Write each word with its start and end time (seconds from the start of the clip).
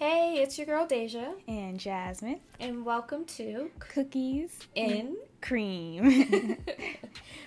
Hey, 0.00 0.38
it's 0.40 0.56
your 0.56 0.66
girl 0.66 0.86
Deja, 0.86 1.34
and 1.46 1.78
Jasmine, 1.78 2.40
and 2.58 2.86
welcome 2.86 3.26
to 3.36 3.70
Cookies 3.80 4.66
in 4.74 5.18
Cream. 5.42 6.02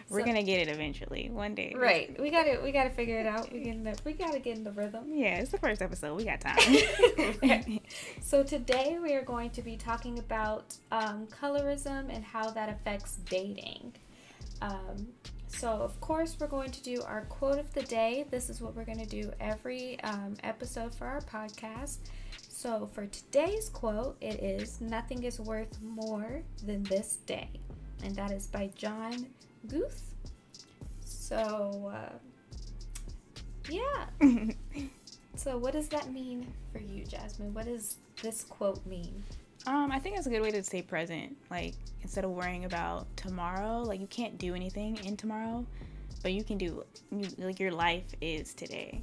We're 0.07 0.20
so, 0.20 0.26
gonna 0.28 0.44
get 0.44 0.60
it 0.60 0.68
eventually, 0.68 1.31
one 1.31 1.55
day. 1.55 1.74
Right. 1.76 2.16
We 2.21 2.29
gotta 2.29 2.60
we 2.63 2.71
gotta 2.71 2.92
figure 2.92 3.20
it 3.20 3.26
out. 3.26 3.52
We 3.52 3.62
get 3.62 3.84
the, 3.84 4.00
we 4.05 4.13
gotta 4.13 4.38
get 4.38 4.55
in 4.55 4.63
the 4.63 4.71
rhythm. 4.71 5.05
Yeah, 5.12 5.39
it's 5.39 5.50
the 5.50 5.58
first 5.58 5.81
episode. 5.81 6.16
We 6.16 6.26
got 6.26 6.42
time. 6.42 7.79
so 8.21 8.44
today 8.44 8.99
we 9.01 9.15
are 9.15 9.24
going 9.24 9.49
to 9.49 9.63
be 9.63 9.76
talking 9.76 10.20
about 10.20 10.76
um, 10.92 11.26
colorism 11.42 12.15
and 12.15 12.24
how 12.24 12.51
that 12.51 12.70
affects 12.70 13.15
dating. 13.31 13.94
Um, 14.62 15.08
so, 15.47 15.70
of 15.70 15.99
course, 16.02 16.38
we're 16.40 16.48
going 16.48 16.72
to 16.72 16.84
do 16.84 17.02
our 17.04 17.22
quote 17.22 17.58
of 17.58 17.73
the 17.73 17.84
day. 17.84 18.26
This 18.30 18.49
is 18.49 18.62
what 18.62 18.76
we're 18.76 18.85
going 18.85 18.99
to 18.99 19.05
do 19.05 19.31
every 19.40 19.99
um, 20.02 20.35
episode 20.44 20.94
for 20.94 21.05
our 21.05 21.22
podcast. 21.22 21.98
So, 22.63 22.89
for 22.93 23.07
today's 23.07 23.67
quote, 23.67 24.16
it 24.22 24.41
is 24.41 24.80
Nothing 24.80 25.23
is 25.23 25.38
worth 25.38 25.81
more 25.81 26.41
than 26.66 26.81
this 26.84 27.17
day. 27.26 27.49
And 28.05 28.16
that 28.16 28.31
is 28.31 28.48
by 28.48 28.70
John 28.73 29.27
Guth. 29.67 30.16
So, 31.04 31.91
uh, 31.94 32.13
yeah. 33.70 34.05
so, 35.35 35.57
what 35.57 35.73
does 35.73 35.90
that 35.90 36.13
mean 36.13 36.48
for 36.71 36.80
you, 36.80 37.04
Jasmine? 37.04 37.54
What 37.54 37.66
does 37.66 37.98
this 38.21 38.45
quote 38.45 38.85
mean? 38.85 39.21
Um, 39.68 39.91
I 39.91 39.99
think 39.99 40.18
it's 40.18 40.27
a 40.27 40.30
good 40.30 40.41
way 40.41 40.52
to 40.52 40.63
stay 40.63 40.82
present. 40.82 41.35
Like 41.52 41.73
instead 42.02 42.23
of 42.23 42.32
worrying 42.32 42.63
about 42.63 43.07
tomorrow, 43.18 43.82
like 43.82 43.99
you 43.99 44.07
can't 44.07 44.38
do 44.38 44.55
anything 44.55 44.98
in 45.04 45.18
tomorrow, 45.18 45.66
but 46.21 46.32
you 46.32 46.45
can 46.45 46.57
do 46.57 46.85
you, 47.12 47.27
like 47.40 47.59
your 47.59 47.73
life 47.73 48.05
is 48.21 48.54
today. 48.54 49.02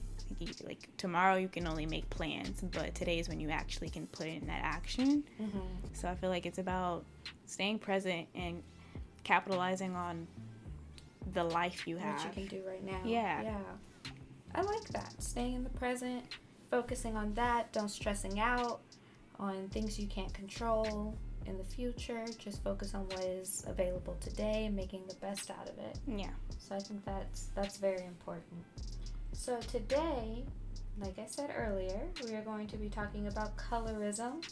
Like, 0.65 0.89
tomorrow 0.97 1.37
you 1.37 1.49
can 1.49 1.67
only 1.67 1.87
make 1.87 2.09
plans, 2.11 2.63
but 2.73 2.95
today 2.95 3.19
is 3.19 3.29
when 3.29 3.41
you 3.41 3.51
actually 3.51 3.91
can 3.91 4.07
put 4.07 4.27
in 4.27 4.47
that 4.47 4.61
action. 4.63 5.25
Mm-hmm. 5.41 5.59
So 5.93 6.09
I 6.09 6.15
feel 6.15 6.31
like 6.31 6.47
it's 6.47 6.59
about 6.59 7.05
staying 7.47 7.79
present 7.79 8.27
and 8.35 8.63
capitalizing 9.25 9.95
on 9.95 10.27
the 11.33 11.45
life 11.45 11.87
you 11.87 11.97
have. 11.97 12.17
What 12.25 12.37
you 12.37 12.49
can 12.49 12.59
do 12.59 12.67
right 12.67 12.85
now. 12.85 13.01
Yeah. 13.05 13.43
Yeah. 13.43 14.13
I 14.55 14.63
like 14.63 14.89
that. 14.89 15.23
Staying 15.23 15.55
in 15.55 15.65
the 15.65 15.71
present, 15.71 16.25
focusing 16.71 17.17
on 17.17 17.35
that, 17.35 17.73
don't 17.73 17.89
stressing 17.89 18.41
out 18.41 18.81
on 19.39 19.69
things 19.69 19.99
you 19.99 20.07
can't 20.07 20.33
control 20.35 21.17
in 21.47 21.57
the 21.57 21.65
future. 21.65 22.25
Just 22.39 22.63
focus 22.65 22.95
on 22.95 23.03
what 23.09 23.25
is 23.25 23.65
available 23.67 24.17
today 24.21 24.67
and 24.67 24.75
making 24.75 25.03
the 25.09 25.15
best 25.17 25.51
out 25.51 25.69
of 25.69 25.79
it. 25.79 25.99
Yeah. 26.07 26.31
So 26.59 26.75
I 26.75 26.79
think 26.79 27.05
that's 27.05 27.49
that's 27.55 27.77
very 27.77 28.05
important. 28.05 28.65
So 29.33 29.59
today, 29.61 30.45
like 30.99 31.19
I 31.19 31.27
said 31.27 31.51
earlier, 31.57 32.01
we 32.25 32.35
are 32.35 32.43
going 32.43 32.67
to 32.69 32.77
be 32.77 32.89
talking 32.89 33.27
about 33.27 33.57
colorism. 33.57 34.45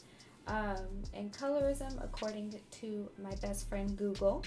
Um, 0.46 0.86
and 1.12 1.30
colorism, 1.32 2.02
according 2.02 2.58
to 2.80 3.10
my 3.22 3.34
best 3.36 3.68
friend 3.68 3.96
Google, 3.96 4.44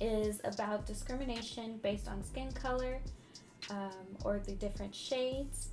is 0.00 0.40
about 0.44 0.86
discrimination 0.86 1.78
based 1.82 2.08
on 2.08 2.24
skin 2.24 2.50
color 2.52 2.98
um, 3.70 4.16
or 4.24 4.40
the 4.40 4.52
different 4.52 4.94
shades 4.94 5.68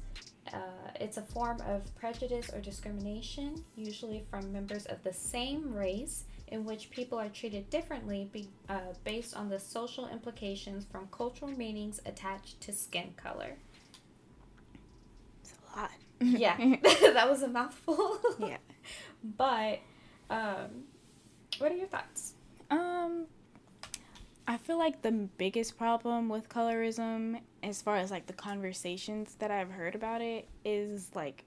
uh, 0.54 0.58
it's 1.00 1.18
a 1.18 1.22
form 1.22 1.62
of 1.68 1.84
prejudice 1.96 2.50
or 2.54 2.60
discrimination, 2.60 3.64
usually 3.76 4.26
from 4.30 4.52
members 4.52 4.86
of 4.88 5.02
the 5.04 5.14
same 5.14 5.74
race, 5.74 6.26
in 6.52 6.66
which 6.66 6.92
people 6.92 7.18
are 7.18 7.30
treated 7.30 7.70
differently 7.70 8.30
be, 8.32 8.50
uh, 8.70 8.80
based 9.04 9.36
on 9.36 9.50
the 9.50 9.60
social 9.60 10.08
implications 10.10 10.86
from 10.86 11.08
cultural 11.12 11.50
meanings 11.52 12.02
attached 12.06 12.60
to 12.62 12.74
skin 12.74 13.14
color. 13.16 13.56
It's 15.42 15.54
a 15.54 15.80
lot. 15.80 15.92
yeah, 16.20 16.58
that 16.84 17.30
was 17.30 17.42
a 17.42 17.48
mouthful. 17.48 18.20
yeah. 18.38 18.58
But, 19.38 19.82
um, 20.32 20.86
what 21.60 21.72
are 21.72 21.76
your 21.76 21.86
thoughts? 21.86 22.34
Um, 22.72 23.28
I 24.48 24.58
feel 24.58 24.80
like 24.80 25.04
the 25.04 25.12
biggest 25.12 25.78
problem 25.78 26.28
with 26.28 26.50
colorism, 26.50 27.40
as 27.62 27.84
far 27.84 27.98
as 27.98 28.10
like 28.10 28.26
the 28.26 28.34
conversations 28.34 29.36
that 29.36 29.52
I've 29.52 29.70
heard 29.70 29.94
about 29.94 30.22
it, 30.22 30.48
is 30.66 31.12
like 31.14 31.46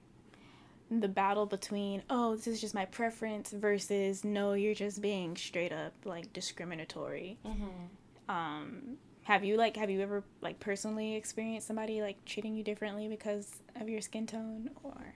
the 0.91 1.07
battle 1.07 1.45
between, 1.45 2.03
oh, 2.09 2.35
this 2.35 2.47
is 2.47 2.61
just 2.61 2.73
my 2.75 2.85
preference 2.85 3.51
versus, 3.51 4.23
no, 4.23 4.53
you're 4.53 4.75
just 4.75 5.01
being 5.01 5.35
straight 5.35 5.71
up 5.71 5.93
like 6.05 6.31
discriminatory. 6.33 7.37
Mm-hmm. 7.45 8.31
Um, 8.31 8.97
have 9.23 9.43
you 9.43 9.57
like 9.57 9.75
have 9.77 9.89
you 9.89 10.01
ever 10.01 10.23
like 10.41 10.59
personally 10.59 11.15
experienced 11.15 11.67
somebody 11.67 12.01
like 12.01 12.23
treating 12.25 12.55
you 12.55 12.63
differently 12.63 13.07
because 13.07 13.49
of 13.79 13.89
your 13.89 14.01
skin 14.01 14.27
tone 14.27 14.69
or? 14.83 15.15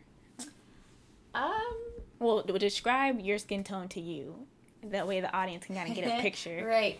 Um. 1.35 1.75
Well, 2.17 2.41
describe 2.41 3.19
your 3.19 3.37
skin 3.37 3.63
tone 3.63 3.87
to 3.89 4.01
you. 4.01 4.47
That 4.83 5.07
way, 5.07 5.21
the 5.21 5.33
audience 5.35 5.65
can 5.65 5.75
kind 5.75 5.89
of 5.89 5.95
get 5.95 6.07
a 6.07 6.21
picture. 6.23 6.65
right 6.65 6.99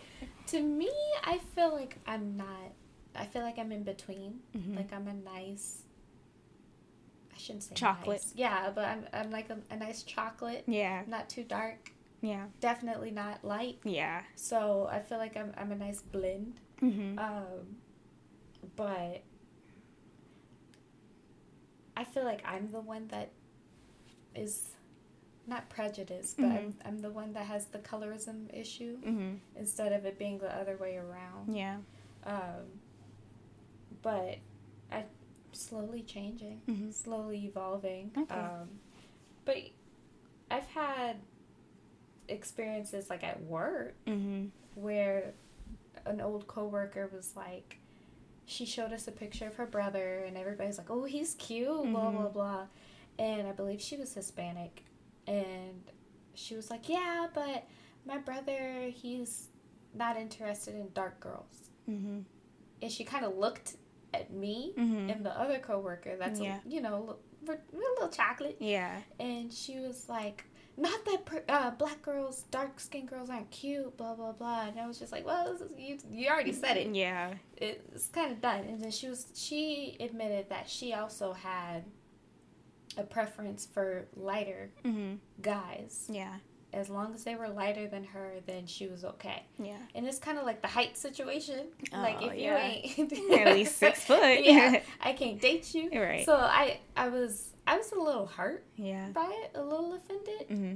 to 0.50 0.60
me, 0.60 0.90
I 1.24 1.38
feel 1.54 1.72
like 1.72 1.96
I'm 2.06 2.36
not. 2.36 2.72
I 3.14 3.26
feel 3.26 3.42
like 3.42 3.58
I'm 3.58 3.72
in 3.72 3.82
between. 3.82 4.40
Mm-hmm. 4.56 4.76
Like 4.76 4.92
I'm 4.92 5.06
a 5.08 5.14
nice. 5.14 5.82
Shouldn't 7.40 7.64
say 7.64 7.74
chocolate. 7.74 8.22
Nice. 8.22 8.32
Yeah, 8.34 8.70
but 8.74 8.84
I'm 8.84 9.06
I'm 9.12 9.30
like 9.30 9.50
a, 9.50 9.58
a 9.70 9.76
nice 9.76 10.02
chocolate. 10.02 10.64
Yeah. 10.66 11.02
Not 11.06 11.28
too 11.28 11.44
dark. 11.44 11.92
Yeah. 12.20 12.46
Definitely 12.60 13.10
not 13.10 13.44
light. 13.44 13.78
Yeah. 13.84 14.22
So 14.34 14.88
I 14.90 15.00
feel 15.00 15.18
like 15.18 15.36
I'm 15.36 15.52
I'm 15.56 15.72
a 15.72 15.76
nice 15.76 16.02
blend. 16.02 16.60
Mm-hmm. 16.82 17.18
Um, 17.18 17.76
but 18.76 19.22
I 21.96 22.04
feel 22.04 22.24
like 22.24 22.42
I'm 22.44 22.70
the 22.70 22.80
one 22.80 23.08
that 23.08 23.30
is 24.34 24.70
not 25.46 25.68
prejudice, 25.68 26.34
but 26.38 26.46
mm-hmm. 26.46 26.56
I'm, 26.56 26.74
I'm 26.84 26.98
the 26.98 27.10
one 27.10 27.32
that 27.32 27.46
has 27.46 27.66
the 27.66 27.78
colorism 27.78 28.46
issue 28.54 28.96
mm-hmm. 28.98 29.34
instead 29.56 29.92
of 29.92 30.04
it 30.04 30.18
being 30.18 30.38
the 30.38 30.54
other 30.54 30.76
way 30.76 30.96
around. 30.96 31.54
Yeah. 31.54 31.78
Um, 32.24 32.66
but 34.02 34.38
slowly 35.52 36.02
changing, 36.02 36.60
mm-hmm. 36.68 36.90
slowly 36.90 37.46
evolving. 37.46 38.10
Okay. 38.16 38.34
Um, 38.34 38.68
but 39.44 39.56
I've 40.50 40.66
had 40.66 41.16
experiences 42.28 43.10
like 43.10 43.24
at 43.24 43.42
work 43.42 43.94
mm-hmm. 44.06 44.46
where 44.74 45.34
an 46.06 46.20
old 46.20 46.46
coworker 46.46 47.10
was 47.12 47.32
like, 47.36 47.78
she 48.50 48.66
showed 48.66 48.92
us 48.92 49.06
a 49.06 49.12
picture 49.12 49.46
of 49.46 49.54
her 49.56 49.66
brother, 49.66 50.24
and 50.26 50.36
everybody's 50.36 50.76
like, 50.76 50.90
"Oh, 50.90 51.04
he's 51.04 51.34
cute," 51.34 51.68
blah 51.68 52.10
blah 52.10 52.22
mm-hmm. 52.22 52.32
blah. 52.32 52.66
And 53.16 53.46
I 53.46 53.52
believe 53.52 53.80
she 53.80 53.96
was 53.96 54.12
Hispanic, 54.12 54.82
and 55.28 55.84
she 56.34 56.56
was 56.56 56.68
like, 56.68 56.88
"Yeah, 56.88 57.28
but 57.32 57.68
my 58.04 58.18
brother, 58.18 58.90
he's 58.92 59.50
not 59.94 60.16
interested 60.16 60.74
in 60.74 60.88
dark 60.94 61.20
girls." 61.20 61.70
Mm-hmm. 61.88 62.20
And 62.82 62.90
she 62.90 63.04
kind 63.04 63.24
of 63.24 63.36
looked 63.36 63.76
at 64.12 64.32
me 64.32 64.72
mm-hmm. 64.76 65.10
and 65.10 65.24
the 65.24 65.38
other 65.38 65.58
coworker. 65.58 66.16
That's 66.18 66.40
yeah. 66.40 66.58
a, 66.64 66.68
you 66.68 66.80
know, 66.80 67.16
a 67.48 67.54
little 67.72 68.08
chocolate. 68.08 68.56
Yeah. 68.60 69.00
And 69.18 69.52
she 69.52 69.78
was 69.78 70.08
like, 70.08 70.44
"Not 70.76 71.04
that 71.04 71.24
per- 71.24 71.44
uh, 71.48 71.70
black 71.72 72.02
girls, 72.02 72.44
dark 72.50 72.80
skinned 72.80 73.08
girls 73.08 73.30
aren't 73.30 73.50
cute." 73.50 73.96
Blah 73.96 74.14
blah 74.14 74.32
blah. 74.32 74.66
And 74.68 74.78
I 74.78 74.86
was 74.86 74.98
just 74.98 75.12
like, 75.12 75.26
"Well, 75.26 75.52
is, 75.52 75.62
you 75.76 75.98
you 76.10 76.28
already 76.28 76.52
said 76.52 76.76
it. 76.76 76.94
Yeah. 76.94 77.34
It's 77.56 78.08
kind 78.08 78.32
of 78.32 78.40
done." 78.40 78.64
And 78.64 78.80
then 78.80 78.90
she 78.90 79.08
was 79.08 79.26
she 79.34 79.96
admitted 80.00 80.48
that 80.50 80.68
she 80.68 80.92
also 80.92 81.32
had 81.32 81.84
a 82.96 83.02
preference 83.02 83.66
for 83.66 84.08
lighter 84.16 84.70
mm-hmm. 84.84 85.14
guys. 85.40 86.06
Yeah. 86.10 86.36
As 86.72 86.88
long 86.88 87.14
as 87.14 87.24
they 87.24 87.34
were 87.34 87.48
lighter 87.48 87.88
than 87.88 88.04
her, 88.04 88.34
then 88.46 88.66
she 88.66 88.86
was 88.86 89.04
okay. 89.04 89.44
Yeah. 89.58 89.78
And 89.94 90.06
it's 90.06 90.18
kind 90.18 90.38
of 90.38 90.44
like 90.44 90.62
the 90.62 90.68
height 90.68 90.96
situation. 90.96 91.66
Oh, 91.92 91.98
like 91.98 92.22
if 92.22 92.38
yeah. 92.38 92.72
you 92.72 92.82
ain't 92.96 93.12
at 93.46 93.54
least 93.54 93.76
six 93.76 94.04
foot, 94.06 94.44
yeah, 94.44 94.80
I 95.00 95.12
can't 95.12 95.40
date 95.40 95.74
you. 95.74 95.90
Right. 95.92 96.24
So 96.24 96.36
I, 96.36 96.80
I 96.96 97.08
was, 97.08 97.54
I 97.66 97.76
was 97.76 97.90
a 97.92 97.98
little 97.98 98.26
hurt. 98.26 98.64
Yeah. 98.76 99.08
By 99.08 99.30
it, 99.44 99.56
a 99.56 99.62
little 99.62 99.94
offended. 99.94 100.48
Mm-hmm. 100.48 100.74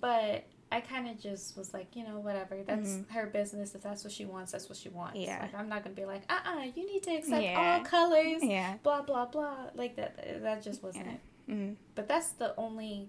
But 0.00 0.46
I 0.72 0.80
kind 0.80 1.08
of 1.08 1.20
just 1.20 1.56
was 1.56 1.72
like, 1.72 1.94
you 1.94 2.04
know, 2.04 2.18
whatever. 2.18 2.58
That's 2.64 2.90
mm-hmm. 2.90 3.12
her 3.12 3.26
business. 3.26 3.74
If 3.74 3.82
that's 3.82 4.02
what 4.02 4.12
she 4.12 4.24
wants, 4.24 4.52
that's 4.52 4.68
what 4.68 4.76
she 4.76 4.88
wants. 4.88 5.18
Yeah. 5.18 5.40
Like, 5.42 5.54
I'm 5.54 5.68
not 5.68 5.84
gonna 5.84 5.94
be 5.94 6.04
like, 6.04 6.22
uh, 6.28 6.38
uh 6.44 6.64
you 6.74 6.86
need 6.86 7.02
to 7.04 7.14
accept 7.14 7.42
yeah. 7.42 7.78
all 7.78 7.84
colors. 7.84 8.42
Yeah. 8.42 8.74
Blah 8.82 9.02
blah 9.02 9.26
blah. 9.26 9.70
Like 9.74 9.96
that. 9.96 10.42
That 10.42 10.62
just 10.62 10.82
wasn't 10.82 11.06
yeah. 11.06 11.12
it. 11.12 11.20
Mm-hmm. 11.50 11.72
But 11.94 12.08
that's 12.08 12.30
the 12.30 12.54
only 12.56 13.08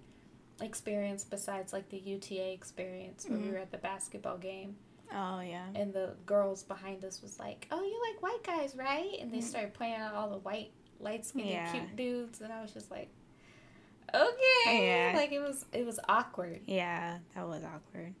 experience 0.60 1.24
besides 1.24 1.72
like 1.72 1.88
the 1.88 1.98
UTA 1.98 2.52
experience 2.52 3.26
where 3.26 3.38
mm-hmm. 3.38 3.48
we 3.48 3.52
were 3.52 3.58
at 3.58 3.70
the 3.70 3.78
basketball 3.78 4.38
game. 4.38 4.76
Oh 5.14 5.40
yeah. 5.40 5.66
And 5.74 5.92
the 5.92 6.14
girls 6.26 6.62
behind 6.62 7.04
us 7.04 7.22
was 7.22 7.38
like, 7.38 7.66
"Oh, 7.70 7.82
you 7.82 8.00
like 8.12 8.22
white 8.22 8.44
guys, 8.44 8.76
right?" 8.76 9.16
And 9.20 9.32
they 9.32 9.38
mm-hmm. 9.38 9.46
started 9.46 9.74
pointing 9.74 10.00
out 10.00 10.14
all 10.14 10.28
the 10.28 10.38
white, 10.38 10.70
light 11.00 11.24
skinned, 11.24 11.48
yeah. 11.48 11.72
cute 11.72 11.96
dudes, 11.96 12.40
and 12.40 12.52
I 12.52 12.60
was 12.60 12.72
just 12.72 12.90
like, 12.90 13.08
"Okay." 14.14 14.32
Yeah. 14.66 15.12
Like 15.16 15.32
it 15.32 15.40
was, 15.40 15.64
it 15.72 15.86
was 15.86 15.98
awkward. 16.08 16.60
Yeah, 16.66 17.18
that 17.34 17.48
was 17.48 17.62
awkward. 17.64 18.14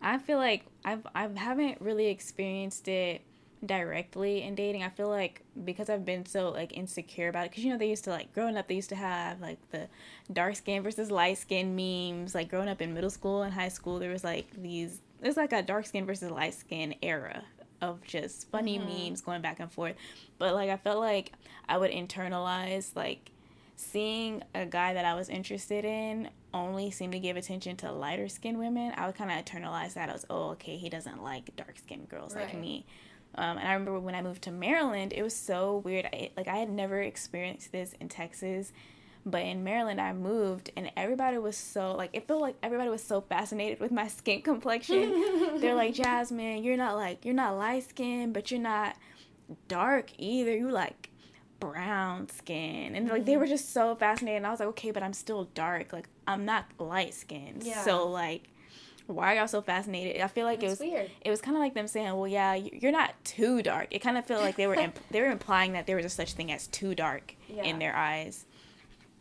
I 0.00 0.18
feel 0.18 0.38
like 0.38 0.64
I've 0.84 1.06
I 1.14 1.28
haven't 1.34 1.80
really 1.80 2.06
experienced 2.06 2.88
it 2.88 3.22
directly 3.64 4.42
in 4.42 4.54
dating. 4.54 4.82
I 4.82 4.88
feel 4.88 5.08
like 5.08 5.42
because 5.64 5.90
I've 5.90 6.04
been 6.04 6.26
so 6.26 6.50
like 6.50 6.76
insecure 6.76 7.28
about 7.28 7.46
it, 7.46 7.50
because 7.50 7.64
you 7.64 7.70
know 7.70 7.78
they 7.78 7.88
used 7.88 8.04
to 8.04 8.10
like 8.10 8.32
growing 8.32 8.56
up, 8.56 8.68
they 8.68 8.74
used 8.74 8.88
to 8.90 8.96
have 8.96 9.40
like 9.40 9.58
the 9.70 9.88
dark 10.32 10.56
skin 10.56 10.82
versus 10.82 11.10
light 11.10 11.38
skin 11.38 11.76
memes. 11.76 12.34
Like 12.34 12.48
growing 12.48 12.68
up 12.68 12.80
in 12.80 12.94
middle 12.94 13.10
school 13.10 13.42
and 13.42 13.52
high 13.52 13.68
school, 13.68 13.98
there 13.98 14.10
was 14.10 14.24
like 14.24 14.46
these. 14.60 15.00
There's 15.20 15.36
like 15.36 15.52
a 15.52 15.62
dark 15.62 15.86
skin 15.86 16.06
versus 16.06 16.30
light 16.30 16.54
skin 16.54 16.94
era 17.02 17.44
of 17.82 18.02
just 18.04 18.50
funny 18.50 18.78
mm-hmm. 18.78 19.08
memes 19.08 19.20
going 19.20 19.42
back 19.42 19.60
and 19.60 19.70
forth. 19.70 19.96
But 20.38 20.54
like 20.54 20.70
I 20.70 20.76
felt 20.76 21.00
like 21.00 21.32
I 21.68 21.78
would 21.78 21.90
internalize 21.90 22.94
like 22.96 23.30
seeing 23.76 24.42
a 24.54 24.66
guy 24.66 24.92
that 24.94 25.04
I 25.04 25.14
was 25.14 25.28
interested 25.28 25.84
in 25.84 26.28
only 26.52 26.90
seem 26.90 27.12
to 27.12 27.18
give 27.18 27.36
attention 27.36 27.76
to 27.76 27.92
lighter 27.92 28.28
skinned 28.28 28.58
women, 28.58 28.92
I 28.96 29.06
would 29.06 29.14
kind 29.14 29.30
of 29.30 29.44
internalize 29.44 29.94
that 29.94 30.10
as, 30.10 30.26
oh, 30.28 30.50
okay, 30.50 30.76
he 30.76 30.88
doesn't 30.88 31.22
like 31.22 31.54
dark 31.56 31.78
skinned 31.78 32.08
girls 32.08 32.34
right. 32.34 32.46
like 32.46 32.60
me. 32.60 32.84
Um, 33.34 33.58
and 33.58 33.68
I 33.68 33.72
remember 33.72 34.00
when 34.00 34.14
I 34.14 34.22
moved 34.22 34.42
to 34.42 34.50
Maryland, 34.50 35.12
it 35.12 35.22
was 35.22 35.34
so 35.34 35.78
weird. 35.78 36.06
I, 36.06 36.30
like 36.36 36.48
I 36.48 36.56
had 36.56 36.70
never 36.70 37.00
experienced 37.00 37.72
this 37.72 37.94
in 38.00 38.08
Texas, 38.08 38.72
but 39.24 39.42
in 39.42 39.62
Maryland 39.62 40.00
I 40.00 40.12
moved, 40.12 40.70
and 40.76 40.90
everybody 40.96 41.38
was 41.38 41.56
so 41.56 41.94
like 41.94 42.10
it 42.12 42.26
felt 42.26 42.40
like 42.40 42.56
everybody 42.62 42.90
was 42.90 43.02
so 43.02 43.20
fascinated 43.20 43.80
with 43.80 43.92
my 43.92 44.08
skin 44.08 44.42
complexion. 44.42 45.58
They're 45.60 45.74
like, 45.74 45.94
Jasmine, 45.94 46.64
you're 46.64 46.76
not 46.76 46.96
like 46.96 47.24
you're 47.24 47.34
not 47.34 47.56
light 47.56 47.88
skinned, 47.88 48.34
but 48.34 48.50
you're 48.50 48.60
not 48.60 48.96
dark 49.68 50.10
either. 50.18 50.56
You 50.56 50.70
like 50.70 51.10
brown 51.60 52.26
skin 52.30 52.96
and 52.96 53.08
like 53.08 53.26
they 53.26 53.32
mm-hmm. 53.32 53.42
were 53.42 53.46
just 53.46 53.74
so 53.74 53.94
fascinated 53.94 54.38
and 54.38 54.46
i 54.46 54.50
was 54.50 54.60
like 54.60 54.68
okay 54.70 54.90
but 54.90 55.02
i'm 55.02 55.12
still 55.12 55.44
dark 55.54 55.92
like 55.92 56.08
i'm 56.26 56.46
not 56.46 56.64
light 56.78 57.12
skinned 57.12 57.62
yeah. 57.62 57.82
so 57.82 58.08
like 58.08 58.48
why 59.10 59.32
are 59.32 59.38
y'all 59.38 59.48
so 59.48 59.60
fascinated 59.62 60.20
i 60.20 60.26
feel 60.26 60.44
like 60.44 60.60
That's 60.60 60.80
it 60.80 60.84
was 60.84 60.92
weird 60.92 61.10
it 61.20 61.30
was 61.30 61.40
kind 61.40 61.56
of 61.56 61.60
like 61.60 61.74
them 61.74 61.88
saying 61.88 62.14
well 62.14 62.28
yeah 62.28 62.54
you're 62.54 62.92
not 62.92 63.14
too 63.24 63.62
dark 63.62 63.88
it 63.90 64.00
kind 64.00 64.16
of 64.16 64.26
felt 64.26 64.42
like 64.42 64.56
they 64.56 64.66
were 64.66 64.74
imp- 64.74 64.98
they 65.10 65.20
were 65.20 65.30
implying 65.30 65.72
that 65.72 65.86
there 65.86 65.96
was 65.96 66.04
a 66.04 66.10
such 66.10 66.34
thing 66.34 66.52
as 66.52 66.66
too 66.68 66.94
dark 66.94 67.34
yeah. 67.48 67.62
in 67.64 67.78
their 67.78 67.94
eyes 67.94 68.46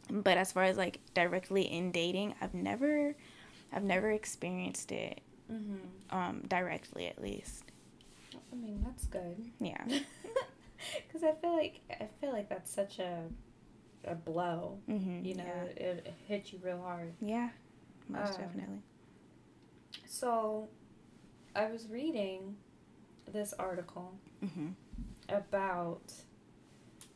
but 0.09 0.37
as 0.37 0.51
far 0.51 0.63
as 0.63 0.77
like 0.77 0.99
directly 1.13 1.63
in 1.63 1.91
dating 1.91 2.33
i've 2.41 2.53
never 2.53 3.15
i've 3.73 3.83
never 3.83 4.11
experienced 4.11 4.91
it 4.91 5.21
mm-hmm. 5.51 6.15
um 6.15 6.41
directly 6.47 7.07
at 7.07 7.21
least 7.21 7.63
i 8.51 8.55
mean 8.55 8.81
that's 8.85 9.05
good 9.07 9.37
yeah 9.59 9.83
because 11.07 11.23
I 11.23 11.33
feel 11.41 11.55
like 11.55 11.81
I 11.89 12.07
feel 12.21 12.31
like 12.31 12.49
that's 12.49 12.73
such 12.73 12.99
a 12.99 13.23
a 14.05 14.15
blow. 14.15 14.77
Mm-hmm, 14.89 15.25
you 15.25 15.35
know, 15.35 15.43
yeah. 15.43 15.83
it, 15.83 16.03
it 16.05 16.13
hits 16.27 16.53
you 16.53 16.59
real 16.63 16.81
hard. 16.81 17.13
Yeah, 17.21 17.49
most 18.07 18.35
um, 18.35 18.41
definitely. 18.41 18.81
So, 20.05 20.69
I 21.55 21.65
was 21.65 21.87
reading 21.87 22.57
this 23.31 23.53
article 23.53 24.13
mm-hmm. 24.43 24.69
about 25.29 26.13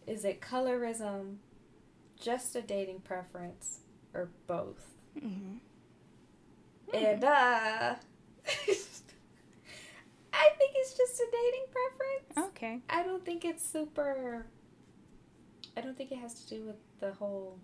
is 0.06 0.26
it 0.26 0.42
colorism, 0.42 1.38
just 2.20 2.56
a 2.56 2.62
dating 2.62 3.00
preference, 3.02 3.80
or 4.14 4.30
both? 4.48 4.94
Mm-hmm. 5.18 5.58
And 6.94 7.24
uh. 7.24 7.96
I 10.34 10.50
think 10.58 10.72
it's 10.76 10.98
just 10.98 11.20
a 11.20 11.28
dating 11.32 11.66
preference. 11.72 12.50
Okay. 12.50 12.80
I 12.90 13.04
don't 13.04 13.24
think 13.24 13.46
it's 13.46 13.66
super. 13.66 14.46
I 15.78 15.82
don't 15.82 15.96
think 15.98 16.12
it 16.12 16.18
has 16.18 16.34
to 16.44 16.56
do 16.56 16.66
with 16.66 16.76
the 17.00 17.14
whole. 17.14 17.60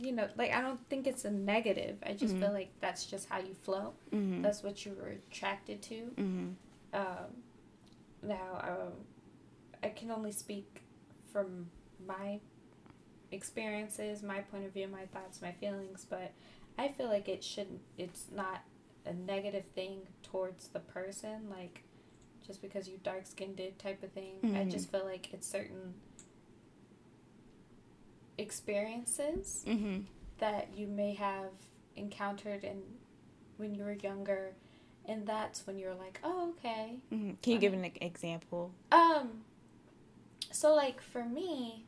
You 0.00 0.12
know, 0.12 0.28
like 0.36 0.52
I 0.52 0.62
don't 0.62 0.80
think 0.88 1.06
it's 1.06 1.24
a 1.24 1.30
negative. 1.30 1.98
I 2.04 2.12
just 2.12 2.34
mm-hmm. 2.34 2.44
feel 2.44 2.52
like 2.52 2.70
that's 2.80 3.04
just 3.04 3.28
how 3.28 3.38
you 3.38 3.54
flow. 3.54 3.92
Mm-hmm. 4.12 4.42
That's 4.42 4.62
what 4.62 4.86
you 4.86 4.96
were 5.00 5.08
attracted 5.08 5.82
to. 5.82 5.94
Mm-hmm. 5.94 6.48
Um, 6.94 7.30
now, 8.22 8.60
um, 8.62 8.92
I 9.82 9.88
can 9.88 10.10
only 10.10 10.32
speak 10.32 10.82
from 11.32 11.66
my 12.06 12.40
experiences, 13.30 14.22
my 14.22 14.40
point 14.40 14.64
of 14.64 14.72
view, 14.72 14.88
my 14.88 15.06
thoughts, 15.12 15.40
my 15.40 15.52
feelings, 15.52 16.06
but 16.08 16.32
I 16.78 16.88
feel 16.88 17.08
like 17.08 17.28
it 17.28 17.44
shouldn't. 17.44 17.80
It's 17.98 18.26
not 18.34 18.62
a 19.06 19.12
negative 19.12 19.64
thing 19.74 20.00
towards 20.22 20.68
the 20.68 20.80
person, 20.80 21.48
like 21.50 21.82
just 22.46 22.62
because 22.62 22.88
you 22.88 22.98
dark 23.02 23.26
skinned 23.26 23.60
type 23.78 24.02
of 24.02 24.12
thing. 24.12 24.34
Mm-hmm. 24.42 24.56
I 24.56 24.64
just 24.64 24.90
feel 24.90 25.04
like 25.04 25.32
it's 25.32 25.46
certain 25.46 25.94
experiences 28.40 29.64
mm-hmm. 29.66 30.00
that 30.38 30.68
you 30.74 30.86
may 30.86 31.14
have 31.14 31.50
encountered 31.96 32.64
in 32.64 32.82
when 33.56 33.74
you 33.74 33.84
were 33.84 33.92
younger 33.92 34.54
and 35.06 35.26
that's 35.26 35.66
when 35.66 35.78
you're 35.78 35.94
like 35.94 36.18
oh 36.24 36.50
okay 36.50 36.98
mm-hmm. 37.12 37.32
can 37.42 37.52
you 37.52 37.54
um, 37.56 37.60
give 37.60 37.72
an 37.74 37.90
example 38.00 38.72
um 38.92 39.28
so 40.50 40.74
like 40.74 41.00
for 41.00 41.24
me 41.24 41.84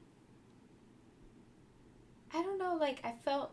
i 2.35 2.43
don't 2.43 2.59
know 2.59 2.77
like 2.79 3.01
i 3.05 3.15
felt 3.25 3.53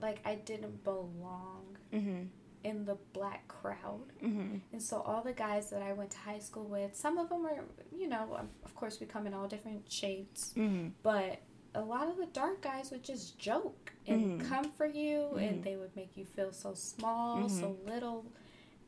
like 0.00 0.20
i 0.24 0.34
didn't 0.34 0.82
belong 0.84 1.76
mm-hmm 1.92 2.24
in 2.64 2.84
the 2.84 2.96
black 3.12 3.46
crowd. 3.48 4.12
Mm-hmm. 4.22 4.56
And 4.72 4.82
so 4.82 5.00
all 5.00 5.22
the 5.22 5.32
guys 5.32 5.70
that 5.70 5.82
I 5.82 5.92
went 5.92 6.10
to 6.12 6.18
high 6.18 6.38
school 6.38 6.64
with, 6.64 6.94
some 6.94 7.18
of 7.18 7.28
them 7.28 7.46
are, 7.46 7.64
you 7.96 8.08
know, 8.08 8.36
um, 8.38 8.48
of 8.64 8.74
course 8.74 9.00
we 9.00 9.06
come 9.06 9.26
in 9.26 9.34
all 9.34 9.46
different 9.46 9.90
shades, 9.90 10.52
mm-hmm. 10.56 10.88
but 11.02 11.40
a 11.74 11.80
lot 11.80 12.08
of 12.08 12.16
the 12.16 12.26
dark 12.26 12.62
guys 12.62 12.90
would 12.90 13.02
just 13.02 13.38
joke 13.38 13.92
and 14.06 14.40
mm-hmm. 14.40 14.48
come 14.48 14.70
for 14.72 14.86
you 14.86 15.34
and 15.36 15.56
mm-hmm. 15.56 15.62
they 15.62 15.76
would 15.76 15.94
make 15.94 16.16
you 16.16 16.24
feel 16.24 16.52
so 16.52 16.74
small, 16.74 17.48
so 17.48 17.66
mm-hmm. 17.66 17.90
little. 17.90 18.24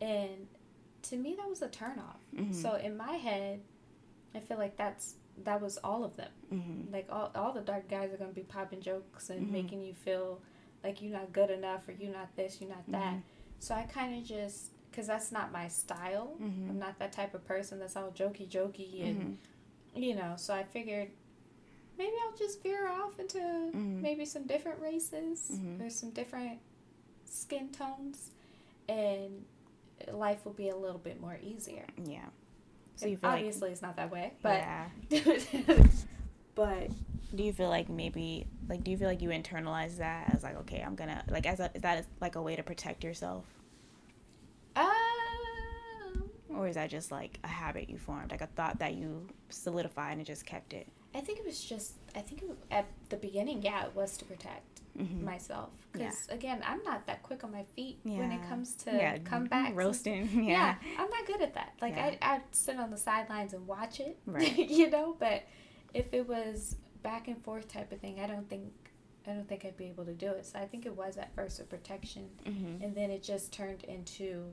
And 0.01 0.47
to 1.03 1.17
me 1.17 1.35
that 1.37 1.49
was 1.49 1.63
a 1.63 1.69
turnoff. 1.69 2.21
Mm-hmm. 2.35 2.53
So 2.53 2.77
in 2.77 2.97
my 2.97 3.13
head, 3.13 3.61
I 4.35 4.41
feel 4.41 4.59
like 4.59 4.77
that's 4.77 5.15
that 5.45 5.61
was 5.61 5.79
all 5.79 6.05
of 6.05 6.17
them. 6.17 6.89
Like 6.93 7.07
all 7.11 7.31
all 7.35 7.53
the 7.53 7.61
dark 7.61 7.89
guys 7.89 8.13
are 8.13 8.17
going 8.17 8.31
to 8.31 8.35
be 8.35 8.43
popping 8.43 8.81
jokes 8.81 9.31
and 9.31 9.51
making 9.51 9.83
you 9.83 9.95
feel 9.95 10.41
like 10.83 11.03
you're 11.03 11.13
not 11.13 11.33
good 11.33 11.51
enough 11.51 11.87
or 11.89 11.93
you're 11.93 12.13
not 12.13 12.35
this, 12.37 12.59
you're 12.61 12.71
not 12.71 12.85
that. 12.89 13.15
So 13.59 13.75
I 13.75 13.83
kind 13.83 14.17
of 14.17 14.25
just, 14.27 14.71
because 14.91 15.07
that's 15.07 15.31
not 15.31 15.53
my 15.53 15.69
style. 15.69 16.37
Mm-hmm. 16.43 16.71
I'm 16.71 16.79
not 16.79 16.99
that 16.99 17.13
type 17.13 17.35
of 17.35 17.47
person 17.47 17.79
that's 17.79 17.97
all 17.97 18.11
jokey 18.11 18.49
jokey 18.49 19.07
and, 19.07 19.21
mm-hmm. 19.21 20.03
you 20.03 20.15
know, 20.15 20.35
so 20.37 20.55
I 20.55 20.63
figured 20.63 21.11
maybe 22.01 22.17
I'll 22.27 22.37
just 22.37 22.63
veer 22.63 22.89
off 22.89 23.19
into 23.19 23.39
mm-hmm. 23.39 24.01
maybe 24.01 24.25
some 24.25 24.47
different 24.47 24.81
races 24.81 25.51
mm-hmm. 25.53 25.83
or 25.83 25.91
some 25.91 26.11
different 26.11 26.59
skin 27.27 27.69
tones 27.69 28.31
and 28.89 29.45
life 30.11 30.47
will 30.47 30.55
be 30.55 30.71
a 30.71 30.77
little 30.77 30.99
bit 30.99 31.21
more 31.21 31.39
easier. 31.43 31.85
Yeah. 32.03 32.25
So 32.97 33.07
you 33.07 33.19
feel 33.19 33.31
obviously 33.31 33.69
like, 33.69 33.73
it's 33.73 33.83
not 33.83 33.97
that 33.97 34.11
way, 34.11 34.33
but 34.41 34.65
yeah. 34.65 34.87
but 36.55 36.89
do 37.35 37.43
you 37.45 37.53
feel 37.53 37.69
like 37.69 37.91
maybe 37.91 38.47
like 38.69 38.83
do 38.83 38.91
you 38.91 38.97
feel 38.97 39.09
like 39.09 39.23
you 39.23 39.29
internalize 39.29 39.99
that 39.99 40.35
as 40.35 40.43
like 40.43 40.57
okay 40.57 40.83
i'm 40.85 40.97
gonna 40.97 41.23
like 41.29 41.47
as 41.47 41.61
a, 41.61 41.71
is 41.75 41.83
that 41.83 42.05
like 42.21 42.35
a 42.35 42.43
way 42.43 42.57
to 42.57 42.63
protect 42.65 43.05
yourself 43.05 43.45
um 44.75 44.89
or 46.57 46.67
is 46.67 46.75
that 46.75 46.91
just 46.91 47.13
like 47.13 47.39
a 47.45 47.49
habit 47.49 47.89
you 47.89 47.97
formed 47.97 48.33
like 48.33 48.41
a 48.41 48.49
thought 48.49 48.81
that 48.81 48.95
you 48.95 49.25
solidified 49.49 50.17
and 50.17 50.27
just 50.27 50.45
kept 50.45 50.73
it 50.73 50.89
i 51.15 51.21
think 51.21 51.39
it 51.39 51.47
was 51.47 51.63
just 51.63 51.95
i 52.15 52.21
think 52.21 52.43
it, 52.43 52.51
at 52.71 52.87
the 53.09 53.17
beginning 53.17 53.63
yeah 53.63 53.85
it 53.85 53.95
was 53.95 54.17
to 54.17 54.25
protect 54.25 54.81
mm-hmm. 54.99 55.25
myself 55.25 55.71
because 55.93 56.27
yeah. 56.29 56.35
again 56.35 56.63
i'm 56.67 56.83
not 56.85 57.07
that 57.07 57.23
quick 57.23 57.45
on 57.45 57.53
my 57.53 57.65
feet 57.77 57.99
yeah. 58.05 58.19
when 58.19 58.33
it 58.33 58.49
comes 58.49 58.75
to 58.75 58.91
yeah. 58.91 59.19
comebacks 59.19 59.75
roasting 59.75 60.29
yeah. 60.45 60.51
yeah 60.51 60.75
i'm 60.99 61.11
not 61.11 61.27
good 61.27 61.43
at 61.43 61.55
that 61.55 61.73
like 61.81 61.97
I, 61.97 62.19
i'd 62.23 62.43
sit 62.53 62.79
on 62.79 62.91
the 62.91 62.97
sidelines 62.97 63.53
and 63.55 63.67
watch 63.67 64.01
it 64.01 64.19
right 64.27 64.57
you 64.59 64.91
know 64.91 65.17
but 65.19 65.45
if 65.95 66.13
it 66.13 66.29
was 66.29 66.77
back 67.03 67.29
and 67.29 67.43
forth 67.43 67.69
type 67.69 67.93
of 67.93 68.01
thing, 68.01 68.21
I 68.21 68.27
don't 68.27 68.49
think 68.49 68.73
I 69.27 69.33
don't 69.33 69.49
think 69.49 69.65
I'd 69.65 69.77
be 69.77 69.87
able 69.87 70.05
to 70.07 70.15
do 70.15 70.29
it. 70.31 70.47
So 70.47 70.59
I 70.59 70.67
think 70.67 70.87
it 70.87 70.97
was 70.97 71.17
at 71.17 71.35
first 71.35 71.61
a 71.61 71.65
protection, 71.65 72.29
mm-hmm. 72.47 72.83
and 72.83 72.95
then 72.95 73.11
it 73.11 73.23
just 73.23 73.53
turned 73.53 73.85
into 73.85 74.47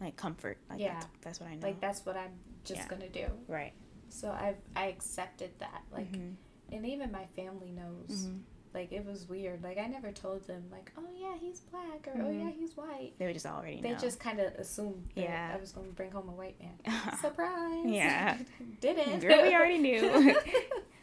like 0.00 0.16
comfort. 0.16 0.58
Like 0.68 0.80
yeah, 0.80 0.94
that's, 0.94 1.06
that's, 1.22 1.40
what 1.40 1.50
I 1.50 1.54
know. 1.54 1.66
Like 1.66 1.80
that's 1.80 2.04
what 2.04 2.16
I'm 2.16 2.32
just 2.64 2.80
yeah. 2.80 2.88
gonna 2.88 3.08
do. 3.08 3.26
Right. 3.46 3.72
So 4.08 4.30
I 4.30 4.54
I 4.76 4.86
accepted 4.86 5.50
that. 5.58 5.82
Like, 5.92 6.12
mm-hmm. 6.12 6.74
and 6.74 6.86
even 6.86 7.12
my 7.12 7.26
family 7.36 7.70
knows. 7.70 8.24
Mm-hmm. 8.24 8.38
Like 8.74 8.92
it 8.92 9.04
was 9.04 9.28
weird. 9.28 9.62
Like 9.62 9.78
I 9.78 9.86
never 9.86 10.12
told 10.12 10.46
them 10.46 10.64
like, 10.70 10.92
oh 10.98 11.08
yeah, 11.18 11.34
he's 11.40 11.60
black 11.60 12.06
or 12.06 12.22
oh 12.22 12.30
yeah, 12.30 12.44
mm-hmm. 12.44 12.60
he's 12.60 12.76
white. 12.76 13.12
They 13.18 13.26
would 13.26 13.34
just 13.34 13.46
already. 13.46 13.80
They 13.80 13.92
know. 13.92 13.98
just 13.98 14.20
kind 14.20 14.40
of 14.40 14.52
assumed 14.54 15.08
that 15.14 15.22
yeah. 15.22 15.52
I 15.54 15.60
was 15.60 15.72
going 15.72 15.88
to 15.88 15.94
bring 15.94 16.10
home 16.10 16.28
a 16.28 16.32
white 16.32 16.56
man. 16.60 17.16
Surprise. 17.20 17.86
Yeah. 17.86 18.36
Didn't. 18.80 19.20
Girl, 19.20 19.42
we 19.42 19.54
already 19.54 19.78
knew. 19.78 20.36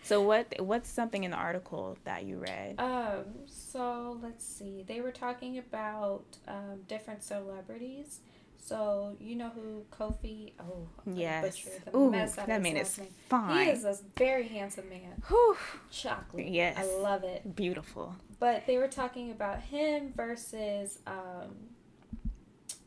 So 0.06 0.22
what 0.22 0.54
what's 0.60 0.88
something 0.88 1.24
in 1.24 1.32
the 1.32 1.38
article 1.38 1.98
that 2.04 2.26
you 2.26 2.38
read? 2.38 2.80
Um, 2.80 3.26
so 3.48 4.20
let's 4.22 4.46
see. 4.46 4.84
They 4.86 5.02
were 5.02 5.12
talking 5.12 5.58
about 5.58 6.26
um, 6.48 6.82
different 6.88 7.24
celebrities. 7.24 8.20
So 8.68 9.16
you 9.20 9.36
know 9.36 9.50
who 9.54 9.84
Kofi? 9.96 10.54
Oh, 10.60 10.88
yes. 11.06 11.68
Ooh, 11.96 12.10
that 12.12 12.62
man 12.64 12.78
is 12.78 12.98
name. 12.98 13.08
fine. 13.30 13.66
He 13.68 13.72
is 13.72 13.86
a 13.86 13.96
very 14.18 14.48
handsome 14.48 14.90
man. 14.90 15.22
Whew. 15.28 15.56
Chocolate. 15.92 16.48
Yes, 16.48 16.76
I 16.80 16.86
love 17.00 17.24
it. 17.24 17.56
Beautiful. 17.56 18.16
But 18.40 18.66
they 18.66 18.78
were 18.78 18.88
talking 18.88 19.30
about 19.30 19.62
him 19.62 20.14
versus 20.18 20.98
um, 21.06 21.52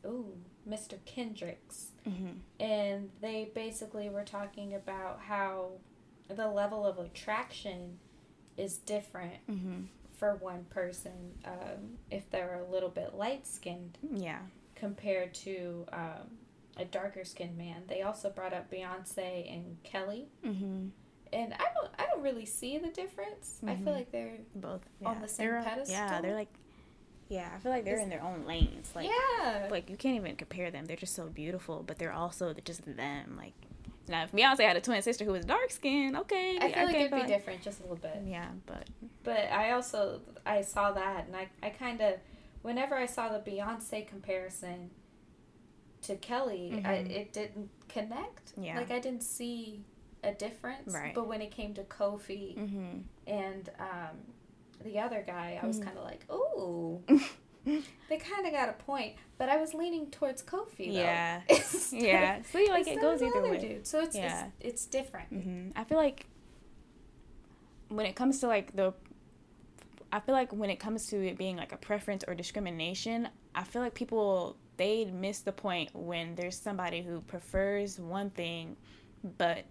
ooh, 0.05 0.33
Mr. 0.69 0.95
Kendricks, 1.05 1.87
Mm-hmm. 2.07 2.63
and 2.63 3.09
they 3.21 3.51
basically 3.53 4.09
were 4.09 4.23
talking 4.23 4.73
about 4.73 5.19
how 5.21 5.71
the 6.27 6.47
level 6.47 6.85
of 6.85 6.97
attraction 6.99 7.99
is 8.57 8.77
different 8.77 9.35
Mm-hmm. 9.49 9.81
for 10.17 10.35
one 10.35 10.65
person 10.69 11.11
um, 11.45 11.97
if 12.11 12.29
they're 12.31 12.61
a 12.67 12.71
little 12.71 12.89
bit 12.89 13.13
light 13.15 13.45
skinned 13.47 13.97
Yeah. 14.13 14.39
Compared 14.79 15.33
to 15.33 15.85
um, 15.93 16.37
a 16.77 16.85
darker 16.85 17.23
skinned 17.23 17.57
man. 17.57 17.83
They 17.87 18.01
also 18.03 18.29
brought 18.29 18.53
up 18.53 18.71
Beyonce 18.71 19.53
and 19.53 19.77
Kelly, 19.83 20.27
Mm-hmm. 20.45 20.87
and 21.33 21.53
I 21.53 21.65
don't 21.75 21.91
I 21.99 22.05
don't 22.05 22.21
really 22.23 22.45
see 22.45 22.77
the 22.77 22.87
difference. 22.89 23.59
I 23.67 23.75
feel 23.75 23.87
Mhm. 23.93 23.97
like 23.97 24.11
they're 24.11 24.37
Both. 24.55 24.81
On 25.05 25.21
the 25.21 25.27
same 25.27 25.47
They're- 25.47 25.55
Yeah, 25.59 25.63
pedestal? 25.63 26.21
they're 26.21 26.35
like. 26.35 26.49
Yeah, 27.27 27.47
I 27.53 27.59
feel 27.59 27.71
like 27.71 27.85
they're 27.85 27.97
Is- 27.97 28.01
in 28.01 28.09
their 28.09 28.23
own 28.23 28.45
lanes. 28.47 28.91
Like, 28.95 29.07
yeah 29.07 29.67
like 29.69 29.87
you 29.89 29.97
can't 29.97 30.15
even 30.15 30.35
compare 30.35 30.71
them. 30.71 30.85
They're 30.85 30.97
just 30.97 31.13
so 31.13 31.27
beautiful, 31.27 31.83
but 31.85 31.99
they're 31.99 32.11
also 32.11 32.53
just 32.65 32.83
them. 32.97 33.37
Like, 33.37 33.53
now 34.07 34.23
if 34.23 34.31
Beyonce 34.31 34.61
had 34.61 34.75
a 34.77 34.81
twin 34.81 34.99
sister 35.03 35.25
who 35.25 35.33
was 35.33 35.45
dark 35.45 35.69
skinned, 35.69 36.17
okay, 36.17 36.57
I 36.59 36.71
feel 36.71 36.85
like 36.85 36.95
it'd 36.95 37.11
be 37.11 37.19
but- 37.19 37.27
different 37.27 37.61
just 37.61 37.81
a 37.81 37.83
little 37.83 37.97
bit. 37.97 38.23
Yeah, 38.25 38.49
but 38.65 38.87
But 39.23 39.51
I 39.51 39.71
also 39.73 40.21
I 40.45 40.61
saw 40.61 40.91
that 40.93 41.27
and 41.27 41.35
I, 41.35 41.49
I 41.61 41.69
kind 41.69 42.01
of 42.01 42.15
whenever 42.61 42.95
I 42.95 43.05
saw 43.05 43.29
the 43.29 43.39
Beyonce 43.39 44.07
comparison 44.07 44.91
to 46.03 46.15
Kelly, 46.15 46.81
I, 46.85 46.89
Mhm. 47.03 47.09
it 47.09 47.33
didn't 47.33 47.69
connect. 47.89 48.53
Yeah. 48.57 48.77
Like 48.77 48.91
I 48.91 48.99
didn't 48.99 49.23
see 49.23 49.83
a 50.23 50.33
difference. 50.33 50.93
Right. 50.93 51.13
But 51.15 51.27
when 51.27 51.41
it 51.41 51.51
came 51.51 51.73
to 51.75 51.83
Kofi 51.83 52.57
mm-hmm. 52.57 52.99
and 53.27 53.69
um, 53.79 54.17
the 54.83 54.99
other 54.99 55.23
guy, 55.25 55.59
I 55.61 55.65
was 55.65 55.79
Mhm. 55.79 55.83
kind 55.85 55.97
of 55.97 56.03
like, 56.03 56.25
ooh, 56.31 57.01
they 58.09 58.17
kind 58.17 58.45
of 58.45 58.51
got 58.53 58.69
a 58.69 58.73
point. 58.73 59.15
But 59.37 59.49
I 59.49 59.57
was 59.57 59.73
leaning 59.73 60.09
towards 60.11 60.41
Kofi. 60.41 60.87
Though. 60.87 60.99
Yeah. 60.99 61.41
Instead- 61.49 62.01
yeah. 62.01 62.41
See, 62.43 62.69
like 62.69 62.87
it 62.87 62.99
goes 63.01 63.21
either 63.21 63.41
way. 63.41 63.57
Dude. 63.57 63.87
So 63.87 64.01
it's, 64.01 64.15
Yeah. 64.15 64.47
it's 64.59 64.85
it's 64.85 64.85
different. 64.85 65.29
hmm 65.29 65.69
I 65.75 65.83
feel 65.85 65.97
like 65.97 66.25
when 67.89 68.05
it 68.05 68.15
comes 68.15 68.39
to 68.39 68.47
like 68.47 68.75
the, 68.75 68.93
I 70.11 70.19
feel 70.19 70.33
like 70.33 70.51
when 70.51 70.69
it 70.69 70.79
comes 70.79 71.07
to 71.07 71.27
it 71.27 71.37
being 71.37 71.55
like 71.55 71.71
a 71.71 71.77
preference 71.77 72.23
or 72.27 72.33
discrimination, 72.33 73.29
I 73.53 73.63
feel 73.63 73.81
like 73.81 73.93
people 73.93 74.57
they 74.77 75.05
miss 75.05 75.39
the 75.39 75.51
point 75.51 75.89
when 75.93 76.35
there's 76.35 76.57
somebody 76.57 77.01
who 77.01 77.21
prefers 77.21 77.99
one 77.99 78.29
thing, 78.29 78.77
but 79.37 79.65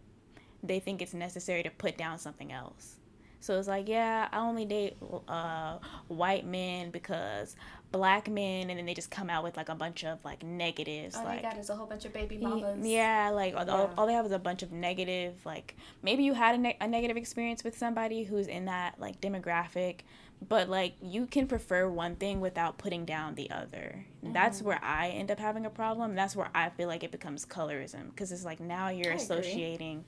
they 0.63 0.81
think 0.81 1.01
it's 1.01 1.15
necessary 1.15 1.63
to 1.63 1.71
put 1.71 1.97
down 1.97 2.19
something 2.19 2.53
else. 2.53 2.98
So 3.41 3.59
it's 3.59 3.69
like, 3.69 3.89
yeah, 3.89 4.29
I 4.33 4.39
only 4.41 4.65
date 4.65 4.97
uh, 5.29 5.79
white 6.09 6.45
men 6.47 6.91
because 6.91 7.55
black 7.93 8.29
men, 8.29 8.69
and 8.69 8.79
then 8.79 8.85
they 8.85 8.95
just 8.95 9.11
come 9.11 9.31
out 9.31 9.45
with 9.45 9.57
like 9.57 9.69
a 9.69 9.75
bunch 9.75 10.05
of 10.05 10.23
like 10.25 10.43
negatives, 10.43 11.17
All 11.17 11.25
like 11.25 11.43
they 11.43 11.49
got 11.49 11.57
is 11.57 11.71
a 11.71 11.77
whole 11.77 11.87
bunch 11.87 12.05
of 12.05 12.13
baby 12.13 12.37
mamas. 12.37 12.85
Yeah, 12.87 13.31
like 13.31 13.55
all, 13.55 13.71
all, 13.71 13.79
Yeah. 13.89 13.95
all 13.97 14.07
they 14.07 14.13
have 14.13 14.27
is 14.27 14.33
a 14.33 14.39
bunch 14.39 14.63
of 14.63 14.73
negative. 14.73 15.35
Like 15.47 15.77
maybe 16.03 16.25
you 16.25 16.35
had 16.35 16.57
a, 16.57 16.59
ne- 16.59 16.77
a 16.81 16.89
negative 16.89 17.17
experience 17.17 17.63
with 17.65 17.79
somebody 17.79 18.25
who's 18.25 18.47
in 18.49 18.65
that 18.67 19.01
like 19.01 19.21
demographic, 19.21 20.01
but 20.47 20.69
like 20.69 20.95
you 21.01 21.27
can 21.27 21.47
prefer 21.47 21.89
one 21.89 22.17
thing 22.17 22.41
without 22.41 22.77
putting 22.77 23.05
down 23.05 23.37
the 23.37 23.51
other. 23.51 24.05
That's 24.23 24.61
Mhm. 24.61 24.65
where 24.65 24.81
I 24.85 25.09
end 25.11 25.31
up 25.31 25.39
having 25.39 25.65
a 25.65 25.71
problem. 25.71 26.15
That's 26.15 26.35
where 26.37 26.51
I 26.55 26.69
feel 26.71 26.89
like 26.89 27.05
it 27.05 27.13
becomes 27.13 27.47
colorism 27.47 28.11
because 28.11 28.33
it's 28.33 28.45
like 28.45 28.59
now 28.61 28.89
you're 28.89 29.13
I 29.13 29.15
agree. 29.15 29.23
associating, 29.25 30.05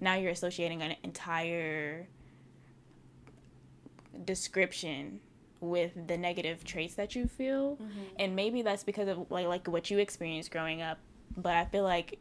now 0.00 0.14
you're 0.16 0.32
associating 0.32 0.82
an 0.82 0.96
entire 1.02 2.08
description 4.24 5.20
with 5.60 5.92
the 6.08 6.16
negative 6.18 6.62
traits 6.64 6.94
that 6.94 7.14
you 7.14 7.26
feel 7.26 7.76
Mhm. 7.76 7.88
and 8.18 8.36
maybe 8.36 8.60
that's 8.62 8.84
because 8.84 9.08
of 9.08 9.30
like 9.30 9.46
like 9.46 9.66
what 9.68 9.90
you 9.90 9.98
experienced 9.98 10.50
growing 10.50 10.82
up 10.82 10.98
but 11.36 11.54
i 11.54 11.64
feel 11.64 11.84
like 11.84 12.18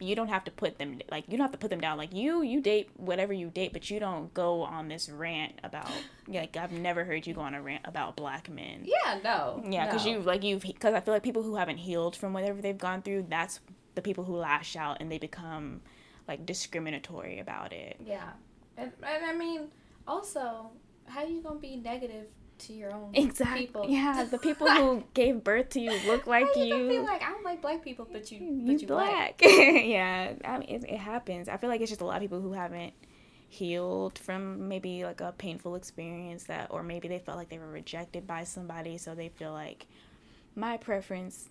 you 0.00 0.16
don't 0.16 0.28
have 0.28 0.42
to 0.42 0.50
put 0.50 0.78
them 0.78 0.98
like 1.08 1.24
you 1.28 1.36
don't 1.36 1.44
have 1.44 1.52
to 1.52 1.58
put 1.58 1.70
them 1.70 1.80
down 1.80 1.96
like 1.96 2.12
you 2.12 2.42
you 2.42 2.60
date 2.60 2.90
whatever 2.96 3.32
you 3.32 3.48
date 3.50 3.72
but 3.72 3.88
you 3.88 4.00
don't 4.00 4.34
go 4.34 4.62
on 4.62 4.88
this 4.88 5.08
rant 5.08 5.52
about 5.62 5.88
like 6.26 6.56
i've 6.56 6.72
never 6.72 7.04
heard 7.04 7.24
you 7.24 7.32
go 7.34 7.40
on 7.40 7.54
a 7.54 7.62
rant 7.62 7.82
about 7.84 8.16
black 8.16 8.50
men 8.50 8.82
Yeah, 8.84 9.20
no. 9.22 9.62
yeah 9.70 9.84
because 9.86 10.04
no. 10.04 10.12
you 10.12 10.18
like 10.20 10.42
you've 10.42 10.62
because 10.62 10.92
i 10.94 10.98
feel 11.00 11.14
like 11.14 11.22
people 11.22 11.44
who 11.44 11.54
haven't 11.54 11.76
healed 11.78 12.16
from 12.16 12.32
whatever 12.32 12.60
they've 12.60 12.76
gone 12.76 13.02
through 13.02 13.26
that's 13.28 13.60
the 13.94 14.02
people 14.02 14.24
who 14.24 14.34
lash 14.34 14.74
out 14.74 14.96
and 15.00 15.12
they 15.12 15.18
become 15.18 15.82
like 16.26 16.44
discriminatory 16.46 17.38
about 17.38 17.72
it 17.72 17.96
Yeah, 18.04 18.30
and, 18.76 18.90
and 19.02 19.24
I 19.24 19.34
mean, 19.34 19.68
also, 20.08 20.70
how 21.06 21.20
are 21.20 21.26
you 21.26 21.42
gonna 21.42 21.58
be 21.58 21.76
negative 21.76 22.26
to 22.58 22.72
your 22.72 22.92
own 22.92 23.10
exactly 23.14 23.66
people? 23.66 23.86
yeah 23.88 24.24
the 24.30 24.38
people 24.38 24.68
who 24.70 25.02
gave 25.14 25.42
birth 25.42 25.70
to 25.70 25.80
you 25.80 25.92
look 26.06 26.26
like 26.26 26.46
how 26.54 26.62
you. 26.62 26.76
you 26.76 26.88
be 26.88 26.98
like, 27.00 27.22
I 27.22 27.30
don't 27.30 27.44
like 27.44 27.60
black 27.60 27.82
people, 27.82 28.06
but 28.10 28.30
you, 28.30 28.38
you 28.38 28.72
but 28.72 28.80
you 28.80 28.86
black. 28.86 29.38
black. 29.38 29.52
yeah, 29.84 30.32
I 30.44 30.58
mean, 30.58 30.68
it, 30.68 30.84
it 30.88 30.98
happens. 30.98 31.48
I 31.48 31.56
feel 31.56 31.68
like 31.68 31.80
it's 31.80 31.90
just 31.90 32.00
a 32.00 32.04
lot 32.04 32.16
of 32.16 32.22
people 32.22 32.40
who 32.40 32.52
haven't 32.52 32.94
healed 33.48 34.18
from 34.18 34.68
maybe 34.68 35.04
like 35.04 35.20
a 35.20 35.34
painful 35.36 35.74
experience 35.74 36.44
that, 36.44 36.68
or 36.70 36.82
maybe 36.82 37.08
they 37.08 37.18
felt 37.18 37.36
like 37.36 37.50
they 37.50 37.58
were 37.58 37.70
rejected 37.70 38.26
by 38.26 38.44
somebody, 38.44 38.96
so 38.96 39.14
they 39.14 39.28
feel 39.28 39.52
like 39.52 39.86
my 40.54 40.76
preference 40.76 41.48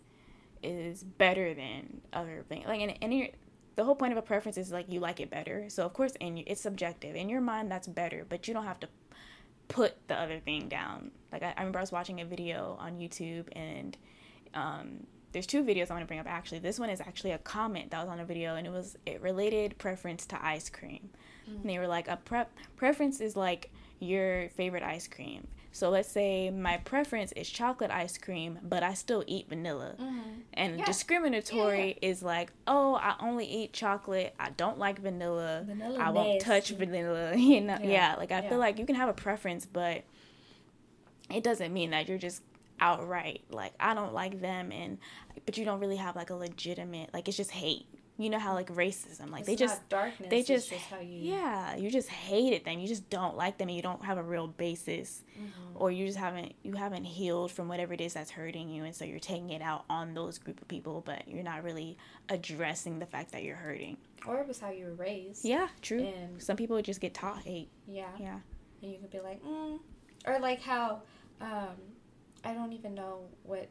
is 0.63 1.03
better 1.03 1.53
than 1.53 2.01
other 2.13 2.43
things. 2.47 2.65
Like, 2.67 2.81
and, 2.81 2.97
and 3.01 3.13
you're, 3.13 3.27
the 3.75 3.83
whole 3.83 3.95
point 3.95 4.11
of 4.11 4.17
a 4.17 4.21
preference 4.21 4.57
is 4.57 4.71
like 4.71 4.91
you 4.91 4.99
like 4.99 5.19
it 5.19 5.29
better. 5.29 5.69
So 5.69 5.85
of 5.85 5.93
course, 5.93 6.13
in 6.19 6.37
you, 6.37 6.43
it's 6.47 6.61
subjective. 6.61 7.15
In 7.15 7.29
your 7.29 7.41
mind, 7.41 7.71
that's 7.71 7.87
better, 7.87 8.25
but 8.27 8.47
you 8.47 8.53
don't 8.53 8.65
have 8.65 8.79
to 8.81 8.89
put 9.71 10.07
the 10.07 10.19
other 10.19 10.39
thing 10.39 10.67
down. 10.67 11.11
Like 11.31 11.43
I, 11.43 11.53
I 11.55 11.59
remember 11.61 11.79
I 11.79 11.81
was 11.81 11.91
watching 11.91 12.21
a 12.21 12.25
video 12.25 12.77
on 12.79 12.97
YouTube 12.97 13.47
and 13.53 13.97
um, 14.53 15.07
there's 15.31 15.47
two 15.47 15.63
videos 15.63 15.89
I 15.89 15.93
want 15.93 16.03
to 16.03 16.07
bring 16.07 16.19
up 16.19 16.27
actually. 16.27 16.59
This 16.59 16.79
one 16.79 16.89
is 16.89 16.99
actually 16.99 17.31
a 17.31 17.37
comment 17.37 17.91
that 17.91 17.99
was 18.01 18.09
on 18.09 18.19
a 18.19 18.25
video 18.25 18.55
and 18.55 18.67
it 18.67 18.69
was 18.69 18.97
it 19.05 19.21
related 19.21 19.77
preference 19.77 20.25
to 20.27 20.45
ice 20.45 20.69
cream. 20.69 21.09
And 21.47 21.69
they 21.69 21.79
were 21.79 21.87
like 21.87 22.07
a 22.07 22.17
prep 22.17 22.51
preference 22.75 23.21
is 23.21 23.35
like 23.35 23.71
your 23.99 24.49
favorite 24.49 24.83
ice 24.83 25.07
cream. 25.07 25.47
So 25.73 25.89
let's 25.89 26.09
say 26.09 26.49
my 26.49 26.77
preference 26.77 27.31
is 27.31 27.49
chocolate 27.49 27.91
ice 27.91 28.17
cream, 28.17 28.59
but 28.61 28.83
I 28.83 28.93
still 28.93 29.23
eat 29.25 29.47
vanilla. 29.49 29.95
Mhm. 29.99 30.41
And 30.53 30.79
Yeah. 30.79 30.85
discriminatory 30.85 31.97
is 32.01 32.21
like, 32.21 32.51
oh, 32.67 32.95
I 32.95 33.15
only 33.21 33.45
eat 33.45 33.71
chocolate. 33.71 34.33
I 34.39 34.49
don't 34.49 34.77
like 34.77 34.99
vanilla. 34.99 35.63
Vanilla 35.65 35.97
I 35.99 36.09
won't 36.09 36.41
touch 36.41 36.69
vanilla. 36.71 37.35
You 37.37 37.61
know, 37.61 37.77
Yeah. 37.81 37.89
yeah. 37.89 38.15
Like 38.17 38.31
I 38.33 38.41
Yeah. 38.41 38.49
feel 38.49 38.59
like 38.59 38.77
you 38.79 38.85
can 38.85 38.95
have 38.95 39.07
a 39.09 39.13
preference, 39.13 39.65
but 39.65 40.03
it 41.29 41.43
doesn't 41.43 41.71
mean 41.71 41.91
that 41.91 42.07
you're 42.09 42.17
just 42.17 42.41
outright 42.79 43.43
like 43.49 43.73
I 43.79 43.93
don't 43.93 44.13
like 44.13 44.41
them, 44.41 44.71
and 44.71 44.97
but 45.45 45.57
you 45.57 45.63
don't 45.65 45.79
really 45.79 45.97
have 45.97 46.15
like 46.15 46.29
a 46.31 46.35
legitimate 46.35 47.13
like 47.13 47.27
it's 47.27 47.37
just 47.37 47.51
hate. 47.51 47.85
You 48.21 48.29
know 48.29 48.39
how 48.39 48.53
like 48.53 48.69
racism, 48.73 49.31
like 49.31 49.41
It's 49.41 49.47
they 49.47 49.55
just 49.55 49.87
darkness. 49.89 50.29
they 50.29 50.43
just, 50.43 50.69
just 50.69 50.85
how 50.85 50.99
you. 50.99 51.19
yeah 51.33 51.75
you 51.75 51.89
just 51.89 52.09
hated 52.09 52.65
them. 52.65 52.79
You 52.79 52.87
just 52.87 53.09
don't 53.09 53.35
like 53.35 53.57
them, 53.57 53.67
and 53.69 53.75
you 53.75 53.81
don't 53.81 54.03
have 54.05 54.17
a 54.17 54.23
real 54.23 54.47
basis, 54.47 55.23
Mhm. 55.37 55.49
or 55.75 55.91
you 55.91 56.05
just 56.05 56.17
haven't 56.19 56.53
you 56.63 56.73
haven't 56.73 57.05
healed 57.05 57.51
from 57.51 57.67
whatever 57.67 57.93
it 57.93 58.01
is 58.01 58.13
that's 58.13 58.31
hurting 58.31 58.69
you, 58.69 58.83
and 58.83 58.95
so 58.95 59.05
you're 59.05 59.19
taking 59.19 59.49
it 59.49 59.61
out 59.61 59.85
on 59.89 60.13
those 60.13 60.37
group 60.37 60.61
of 60.61 60.67
people, 60.67 61.01
but 61.05 61.27
you're 61.27 61.43
not 61.43 61.63
really 61.63 61.97
addressing 62.29 62.99
the 62.99 63.05
fact 63.05 63.31
that 63.31 63.43
you're 63.43 63.55
hurting. 63.55 63.97
Or 64.27 64.39
it 64.39 64.47
was 64.47 64.59
how 64.59 64.69
you 64.69 64.85
were 64.85 64.93
raised. 64.93 65.43
Yeah, 65.43 65.67
true. 65.81 66.01
And 66.03 66.41
Some 66.41 66.55
people 66.57 66.79
just 66.81 67.01
get 67.01 67.13
taught 67.13 67.41
hate. 67.43 67.69
yeah. 67.87 68.09
Yeah. 68.19 68.39
And 68.83 68.91
you 68.91 68.97
could 68.99 69.09
be 69.11 69.19
like, 69.19 69.41
mm. 69.43 69.79
or 70.27 70.39
like 70.39 70.61
how, 70.61 71.01
um, 71.39 71.75
I 72.43 72.53
don't 72.53 72.73
even 72.73 72.93
know 72.93 73.25
what 73.43 73.67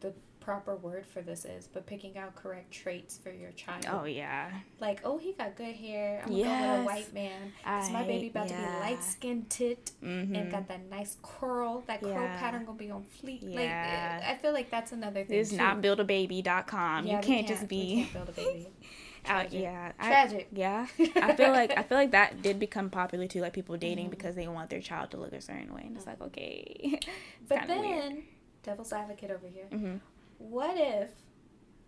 the 0.00 0.12
proper 0.46 0.76
word 0.76 1.04
for 1.04 1.22
this 1.22 1.44
is, 1.44 1.66
but 1.66 1.84
picking 1.86 2.16
out 2.16 2.36
correct 2.36 2.70
traits 2.70 3.18
for 3.18 3.32
your 3.32 3.50
child. 3.50 3.84
Oh 3.90 4.04
yeah. 4.04 4.48
Like, 4.80 5.00
oh, 5.04 5.18
he 5.18 5.32
got 5.32 5.56
good 5.56 5.74
hair. 5.74 6.22
I'm 6.24 6.30
gonna 6.30 6.44
go 6.44 6.70
with 6.72 6.80
a 6.82 6.84
white 6.84 7.12
man. 7.12 7.52
Cause 7.64 7.88
I 7.88 7.92
my 7.92 8.04
baby 8.04 8.28
about 8.28 8.46
to 8.46 8.54
be 8.54 8.60
light 8.80 9.02
skinned 9.02 9.50
tit 9.50 9.90
Mm-hmm. 10.04 10.36
and 10.36 10.50
got 10.52 10.68
that 10.68 10.88
nice 10.88 11.16
curl. 11.20 11.82
That 11.88 12.00
curl 12.00 12.14
pattern 12.14 12.64
gonna 12.64 12.78
be 12.78 12.92
on 12.92 13.04
fleek. 13.20 13.40
Yeah. 13.42 14.20
Like, 14.20 14.28
I 14.38 14.40
feel 14.40 14.52
like 14.52 14.70
that's 14.70 14.92
another 14.92 15.24
thing. 15.24 15.44
Too. 15.44 15.56
not 15.56 15.82
buildababy.com. 15.82 17.06
Yeah, 17.06 17.12
you 17.14 17.18
we 17.18 17.24
can't, 17.24 17.48
just 17.48 17.66
be 17.66 17.96
can't 17.96 18.12
build 18.12 18.28
a 18.28 18.32
baby. 18.32 18.68
out. 19.26 19.50
Tragic. 19.50 19.60
Yeah. 19.60 19.92
I- 19.98 20.06
Tragic. 20.06 20.48
yeah. 20.52 20.86
I 21.16 21.34
feel 21.34 21.50
like 21.50 21.76
I 21.76 21.82
feel 21.82 21.98
like 21.98 22.12
that 22.12 22.40
did 22.42 22.60
become 22.60 22.88
popular 22.90 23.26
too, 23.26 23.40
like 23.40 23.52
people 23.52 23.76
dating 23.76 24.06
Mhm. 24.06 24.10
because 24.10 24.36
they 24.36 24.46
want 24.46 24.70
their 24.70 24.80
child 24.80 25.10
to 25.10 25.16
look 25.16 25.32
a 25.32 25.40
certain 25.40 25.74
way, 25.74 25.82
and 25.86 25.96
it's 25.96 26.06
like 26.06 26.20
okay. 26.20 27.00
it's 27.02 27.06
But 27.48 27.66
then, 27.66 27.80
weird. 27.80 28.22
devil's 28.62 28.92
advocate 28.92 29.32
over 29.32 29.48
here. 29.48 29.66
Mhm. 29.72 29.98
What 30.38 30.76
if? 30.76 31.10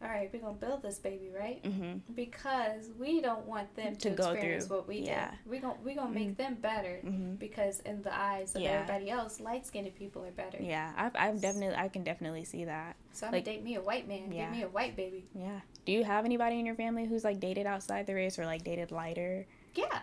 All 0.01 0.09
right, 0.09 0.31
we're 0.33 0.39
gonna 0.41 0.55
build 0.55 0.83
this 0.83 1.01
baby, 1.01 1.29
right? 1.37 1.61
Mhm. 1.65 2.03
because 2.15 2.89
we 3.01 3.21
don't 3.21 3.45
want 3.47 3.75
them 3.75 3.97
to, 3.97 4.11
To 4.11 4.15
go 4.15 4.31
experience 4.31 4.67
through, 4.67 4.77
what 4.77 4.87
we 4.89 4.99
yeah. 5.01 5.31
did. 5.33 5.39
We 5.45 5.59
gon' 5.59 5.77
we 5.85 5.95
gonna 5.95 6.11
make 6.15 6.37
them 6.37 6.55
better 6.55 7.01
Mhm. 7.05 7.37
because 7.41 7.81
in 7.81 8.03
the 8.03 8.15
eyes 8.17 8.55
of 8.55 8.63
Yeah. 8.63 8.83
everybody 8.83 9.11
else, 9.11 9.41
light 9.41 9.67
skinned 9.67 9.93
people 9.97 10.25
are 10.25 10.31
better. 10.31 10.59
Yeah, 10.63 10.93
I've, 10.97 11.17
I've 11.17 11.41
definitely 11.41 11.75
I 11.75 11.89
can 11.89 12.05
definitely 12.05 12.45
see 12.45 12.65
that. 12.67 12.95
So 13.11 13.27
I'm 13.27 13.33
Like- 13.33 13.45
gonna 13.45 13.57
date 13.57 13.65
me 13.65 13.75
a 13.75 13.81
white 13.83 14.07
man. 14.07 14.31
Yeah. 14.31 14.45
Give 14.51 14.57
me 14.59 14.63
a 14.63 14.69
white 14.69 14.95
baby. 14.95 15.27
Yeah. 15.35 15.61
Do 15.85 15.91
you 15.91 16.05
have 16.05 16.25
anybody 16.25 16.61
in 16.61 16.65
your 16.67 16.77
family 16.77 17.05
who's 17.05 17.25
like 17.25 17.41
dated 17.41 17.67
outside 17.67 18.07
the 18.07 18.15
race 18.15 18.39
or 18.39 18.47
like 18.47 18.63
dated 18.63 18.93
lighter? 18.93 19.47
Yeah. 19.75 20.03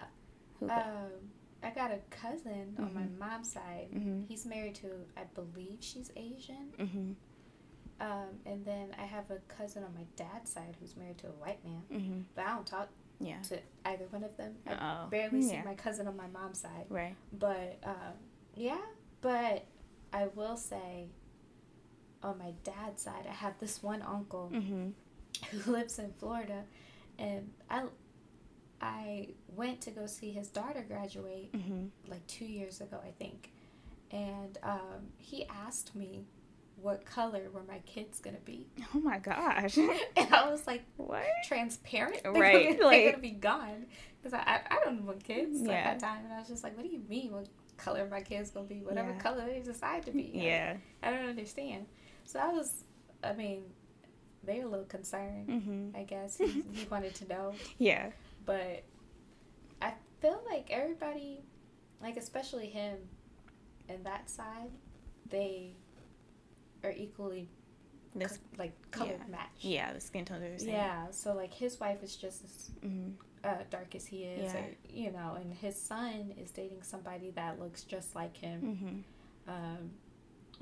Who? 0.59 0.69
Um, 0.69 1.31
I 1.63 1.69
got 1.71 1.91
a 1.91 1.99
cousin 2.09 2.75
on 2.77 2.93
my 2.93 3.05
mom's 3.17 3.49
side. 3.53 3.87
mhm. 3.93 4.27
He's 4.27 4.45
married 4.45 4.75
to, 4.75 5.05
I 5.15 5.23
believe 5.23 5.77
she's 5.79 6.11
Asian. 6.17 7.15
Um, 8.01 8.39
and 8.45 8.65
then 8.65 8.93
I 8.99 9.03
have 9.05 9.31
a 9.31 9.37
cousin 9.47 9.83
on 9.83 9.93
my 9.95 10.05
dad's 10.17 10.51
side 10.51 10.75
who's 10.79 10.97
married 10.97 11.17
to 11.19 11.27
a 11.27 11.31
white 11.31 11.63
man, 11.63 11.81
Mm-hmm. 11.91 12.19
but 12.35 12.45
I 12.45 12.53
don't 12.55 12.67
talk 12.67 12.89
Yeah. 13.19 13.41
to 13.43 13.59
either 13.85 14.05
one 14.09 14.23
of 14.23 14.35
them. 14.35 14.55
I 14.67 14.73
Oh. 15.05 15.09
barely 15.09 15.41
see 15.41 15.53
Yeah. 15.53 15.63
my 15.63 15.75
cousin 15.75 16.07
on 16.07 16.17
my 16.17 16.27
mom's 16.27 16.59
side. 16.59 16.85
Right. 16.89 17.15
But 17.31 17.79
um, 17.83 18.13
yeah, 18.53 18.81
but 19.21 19.65
I 20.11 20.27
will 20.27 20.57
say, 20.57 21.07
on 22.21 22.37
my 22.37 22.51
dad's 22.63 23.01
side, 23.03 23.25
I 23.29 23.33
have 23.33 23.57
this 23.59 23.81
one 23.81 24.01
uncle 24.01 24.51
Mm-hmm. 24.53 24.89
who 25.57 25.71
lives 25.77 25.97
in 25.99 26.11
Florida, 26.19 26.63
and 27.17 27.51
I 27.69 27.83
I 28.81 29.29
went 29.47 29.79
to 29.81 29.91
go 29.91 30.05
see 30.05 30.31
his 30.31 30.49
daughter 30.49 30.83
graduate 30.85 31.53
Mm-hmm. 31.53 31.85
like 32.11 32.27
two 32.27 32.45
years 32.45 32.81
ago, 32.81 32.99
I 33.01 33.11
think, 33.11 33.51
and 34.11 34.57
um, 34.63 35.11
he 35.17 35.45
asked 35.47 35.95
me 35.95 36.25
what 36.81 37.05
color 37.05 37.49
were 37.53 37.63
my 37.67 37.79
kids 37.79 38.19
gonna 38.19 38.37
be, 38.45 38.67
Oh 38.95 38.99
my 38.99 39.17
gosh. 39.19 39.77
and 39.77 40.33
I 40.33 40.49
was 40.49 40.67
like, 40.67 40.83
what? 40.97 41.23
transparent, 41.47 42.21
They're 42.23 42.31
Right, 42.33 42.77
gonna- 42.77 42.89
they're 42.91 43.11
gonna 43.11 43.21
be 43.21 43.31
gone 43.31 43.85
because 44.21 44.33
I, 44.33 44.41
I 44.43 44.61
I 44.75 44.83
don't 44.85 45.05
want 45.05 45.23
kids 45.23 45.61
at 45.61 45.67
that 45.67 45.99
time, 45.99 46.25
and 46.25 46.33
I 46.33 46.39
was 46.39 46.47
just 46.47 46.63
like, 46.63 46.75
what 46.75 46.83
do 46.85 46.91
you 46.91 47.01
mean? 47.07 47.31
What 47.31 47.47
color 47.77 48.07
my 48.09 48.21
kids 48.21 48.49
gonna 48.51 48.65
be? 48.67 48.81
Whatever 48.81 49.11
Yeah. 49.11 49.19
color 49.19 49.45
they 49.47 49.59
decide 49.61 50.05
to 50.05 50.11
be. 50.11 50.23
Like, 50.33 50.43
Yeah. 50.43 50.77
I 51.03 51.11
don't 51.11 51.29
understand. 51.29 51.85
So 52.25 52.39
I 52.39 52.49
was, 52.49 52.83
I 53.23 53.33
mean, 53.33 53.63
they're 54.43 54.63
a 54.65 54.67
little 54.67 54.85
concerned. 54.85 55.47
Mm-hmm. 55.49 55.95
I 55.97 56.03
guess 56.03 56.37
he, 56.37 56.63
he 56.73 56.85
wanted 56.89 57.15
to 57.15 57.27
know, 57.27 57.53
Yeah. 57.77 58.09
but 58.45 58.83
I 59.81 59.93
feel 60.21 60.41
like 60.49 60.67
everybody, 60.71 61.43
like 62.01 62.17
especially 62.17 62.67
him, 62.67 62.97
and 63.89 64.03
that 64.05 64.29
side, 64.29 64.71
they 65.29 65.75
are 66.85 66.91
equally 66.91 67.49
This. 68.15 68.37
co- 68.37 68.57
like 68.59 68.91
color 68.91 69.11
yeah. 69.11 69.31
match. 69.31 69.49
Yeah. 69.61 69.93
The 69.93 69.99
skin 70.01 70.23
tones 70.25 70.43
are 70.43 70.51
the 70.51 70.59
same. 70.59 70.69
Yeah. 70.69 71.07
So 71.11 71.33
like 71.33 71.53
his 71.53 71.79
wife 71.79 72.01
is 72.03 72.15
just 72.15 72.43
as 72.45 72.71
Mm-hmm. 72.85 73.11
uh, 73.43 73.63
dark 73.69 73.93
as 73.95 74.05
he 74.05 74.23
is, 74.23 74.53
Yeah. 74.53 74.59
or, 74.61 74.67
you 74.89 75.11
know, 75.11 75.37
and 75.39 75.53
his 75.53 75.79
son 75.79 76.33
is 76.41 76.51
dating 76.51 76.81
somebody 76.83 77.31
that 77.31 77.59
looks 77.59 77.83
just 77.83 78.15
like 78.15 78.37
him. 78.37 78.61
Mm-hmm. 79.47 79.51
Um, 79.51 79.91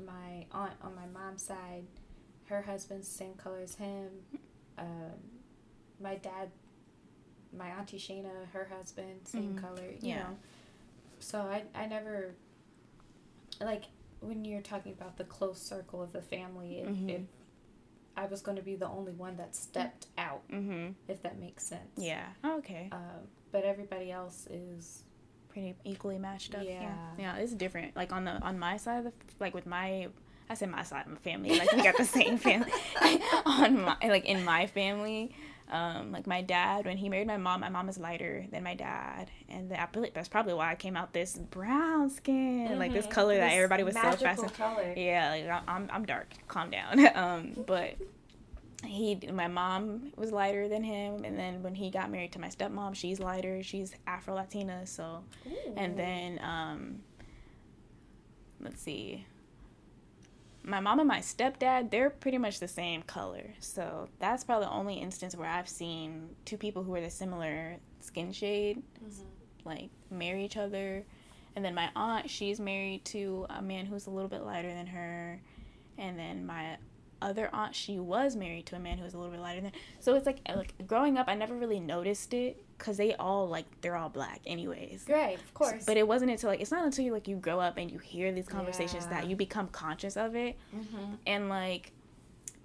my 0.05 0.45
aunt 0.51 0.73
on 0.81 0.95
my 0.95 1.05
mom's 1.13 1.43
side, 1.43 1.83
her 2.45 2.61
husband's 2.63 3.07
the 3.07 3.13
same 3.13 3.33
color 3.35 3.59
as 3.63 3.75
him. 3.75 4.09
Um, 4.77 5.13
my 6.01 6.15
dad, 6.15 6.49
my 7.55 7.67
auntie 7.69 7.99
Shana, 7.99 8.47
her 8.51 8.67
husband, 8.75 9.21
same 9.25 9.53
Mhm. 9.55 9.61
color. 9.61 9.85
You 10.01 10.09
Yeah. 10.09 10.23
know, 10.23 10.37
so 11.19 11.39
I 11.41 11.63
I 11.75 11.85
never 11.85 12.33
like 13.61 13.83
when 14.23 14.45
you're 14.45 14.61
talking 14.61 14.91
about 14.93 15.17
the 15.17 15.23
close 15.25 15.59
circle 15.61 16.01
of 16.01 16.11
the 16.13 16.21
family. 16.21 16.79
If, 16.79 16.87
Mhm. 16.89 17.09
if 17.09 17.21
I 18.15 18.25
was 18.25 18.41
going 18.41 18.57
to 18.57 18.63
be 18.63 18.75
the 18.75 18.87
only 18.87 19.11
one 19.11 19.37
that 19.37 19.55
stepped 19.55 20.07
out, 20.17 20.47
Mm-hmm. 20.49 20.91
if 21.07 21.21
that 21.23 21.39
makes 21.39 21.63
sense. 21.65 21.91
Yeah. 21.97 22.25
Oh, 22.43 22.57
okay. 22.59 22.89
Um, 22.91 23.27
but 23.51 23.63
everybody 23.63 24.11
else 24.11 24.47
is 24.49 25.03
Pretty 25.49 25.75
equally 25.83 26.17
matched 26.17 26.55
up. 26.55 26.63
Yeah. 26.63 26.81
Yeah. 26.81 26.95
Yeah. 27.19 27.35
It's 27.37 27.53
different. 27.53 27.95
Like 27.95 28.11
on 28.11 28.25
the 28.25 28.31
on 28.41 28.57
my 28.57 28.77
side 28.77 28.97
of 28.99 29.03
the 29.05 29.13
like 29.39 29.53
with 29.53 29.67
my 29.67 30.07
I 30.49 30.55
say 30.55 30.65
my 30.65 30.81
side 30.83 31.05
of 31.05 31.11
my 31.11 31.19
family. 31.19 31.57
Like 31.59 31.71
we 31.73 31.83
got 31.83 31.95
the 31.95 32.05
same 32.05 32.37
family. 32.47 32.71
on 33.45 33.81
my 33.83 33.95
like 34.03 34.25
in 34.25 34.43
my 34.43 34.65
family. 34.65 35.35
Um, 35.73 36.11
like 36.11 36.27
my 36.27 36.43
dad, 36.43 36.85
when 36.85 36.97
he 36.97 37.09
married 37.09 37.25
my 37.25 37.37
mom, 37.37 37.61
my 37.61 37.69
mom 37.69 37.89
is 37.89 37.97
lighter 37.97 38.45
than 38.51 38.63
my 38.63 38.75
dad, 38.75 39.31
and 39.49 39.73
I 39.73 39.87
believe 39.87 40.13
that's 40.13 40.27
probably 40.29 40.53
why 40.53 40.71
I 40.71 40.75
came 40.75 40.95
out 40.95 41.13
this 41.13 41.35
brown 41.35 42.11
skin, 42.11 42.77
like 42.77 42.93
this 42.93 43.07
Mhm. 43.07 43.09
color 43.09 43.37
that 43.37 43.51
everybody 43.53 43.81
was 43.83 43.95
so 43.95 44.01
fascinated. 44.01 44.53
color. 44.53 44.93
Yeah, 44.95 45.29
like 45.31 45.63
I'm 45.67 45.89
I'm 45.91 46.05
dark. 46.05 46.31
Calm 46.47 46.69
down. 46.69 47.03
um, 47.15 47.63
but 47.65 47.95
he, 48.85 49.15
my 49.33 49.47
mom 49.47 50.11
was 50.15 50.31
lighter 50.31 50.67
than 50.67 50.83
him, 50.83 51.23
and 51.25 51.35
then 51.39 51.63
when 51.63 51.73
he 51.73 51.89
got 51.89 52.11
married 52.11 52.33
to 52.33 52.39
my 52.39 52.49
stepmom, 52.49 52.93
she's 52.93 53.19
lighter. 53.19 53.63
She's 53.63 53.95
Afro 54.05 54.35
Latina, 54.35 54.85
so 54.85 55.23
and 55.75 55.97
then 55.97 56.39
um, 56.43 56.99
let's 58.59 58.81
see. 58.81 59.25
My 60.65 60.79
mom 60.79 60.99
and 60.99 61.07
my 61.07 61.19
stepdad, 61.19 61.91
they're 61.91 62.09
pretty 62.09 62.37
much 62.37 62.59
the 62.59 62.67
same 62.67 63.01
color. 63.03 63.53
So 63.59 64.07
that's 64.19 64.43
probably 64.45 64.65
the 64.67 64.71
only 64.71 64.95
instance 64.95 65.35
where 65.35 65.49
I've 65.49 65.67
seen 65.67 66.29
two 66.45 66.57
people 66.57 66.83
who 66.83 66.95
are 66.95 67.01
the 67.01 67.09
similar 67.09 67.77
skin 67.99 68.31
shade 68.31 68.81
Mhm. 69.03 69.25
like 69.65 69.89
marry 70.09 70.45
each 70.45 70.55
other. 70.57 71.05
And 71.55 71.63
then 71.65 71.75
my 71.75 71.89
aunt, 71.95 72.29
she's 72.29 72.59
married 72.59 73.03
to 73.05 73.45
a 73.49 73.61
man 73.61 73.85
who's 73.85 74.07
a 74.07 74.09
little 74.09 74.29
bit 74.29 74.43
lighter 74.43 74.73
than 74.73 74.87
her. 74.87 75.41
And 75.97 76.17
then 76.17 76.45
my 76.45 76.77
other 77.23 77.49
aunt, 77.53 77.73
she 77.75 77.99
was 77.99 78.35
married 78.35 78.65
to 78.67 78.75
a 78.75 78.79
man 78.79 78.97
who 78.97 79.03
was 79.03 79.13
a 79.13 79.17
little 79.17 79.31
bit 79.31 79.39
lighter 79.41 79.61
than. 79.61 79.71
So 79.99 80.13
it's 80.15 80.25
like 80.25 80.39
like 80.55 80.73
growing 80.87 81.17
up, 81.17 81.27
I 81.27 81.35
never 81.35 81.55
really 81.55 81.79
noticed 81.79 82.33
it 82.33 82.63
because 82.77 82.97
they 82.97 83.13
all 83.15 83.47
like 83.47 83.65
they're 83.81 83.95
all 83.95 84.09
black 84.09 84.41
anyways. 84.45 85.05
Right, 85.09 85.37
of 85.37 85.53
course. 85.53 85.85
But 85.85 85.97
it 85.97 86.07
wasn't 86.07 86.31
until 86.31 86.49
like 86.49 86.61
it's 86.61 86.71
not 86.71 86.85
until 86.85 87.05
you 87.05 87.13
like 87.13 87.27
you 87.27 87.37
grow 87.37 87.59
up 87.59 87.77
and 87.77 87.89
you 87.91 87.97
hear 87.99 88.31
these 88.31 88.47
conversations 88.47 89.05
Yeah. 89.05 89.21
that 89.21 89.27
you 89.29 89.35
become 89.35 89.67
conscious 89.69 90.17
of 90.17 90.35
it. 90.35 90.57
mm-hmm. 90.75 91.13
And 91.25 91.49
like 91.49 91.91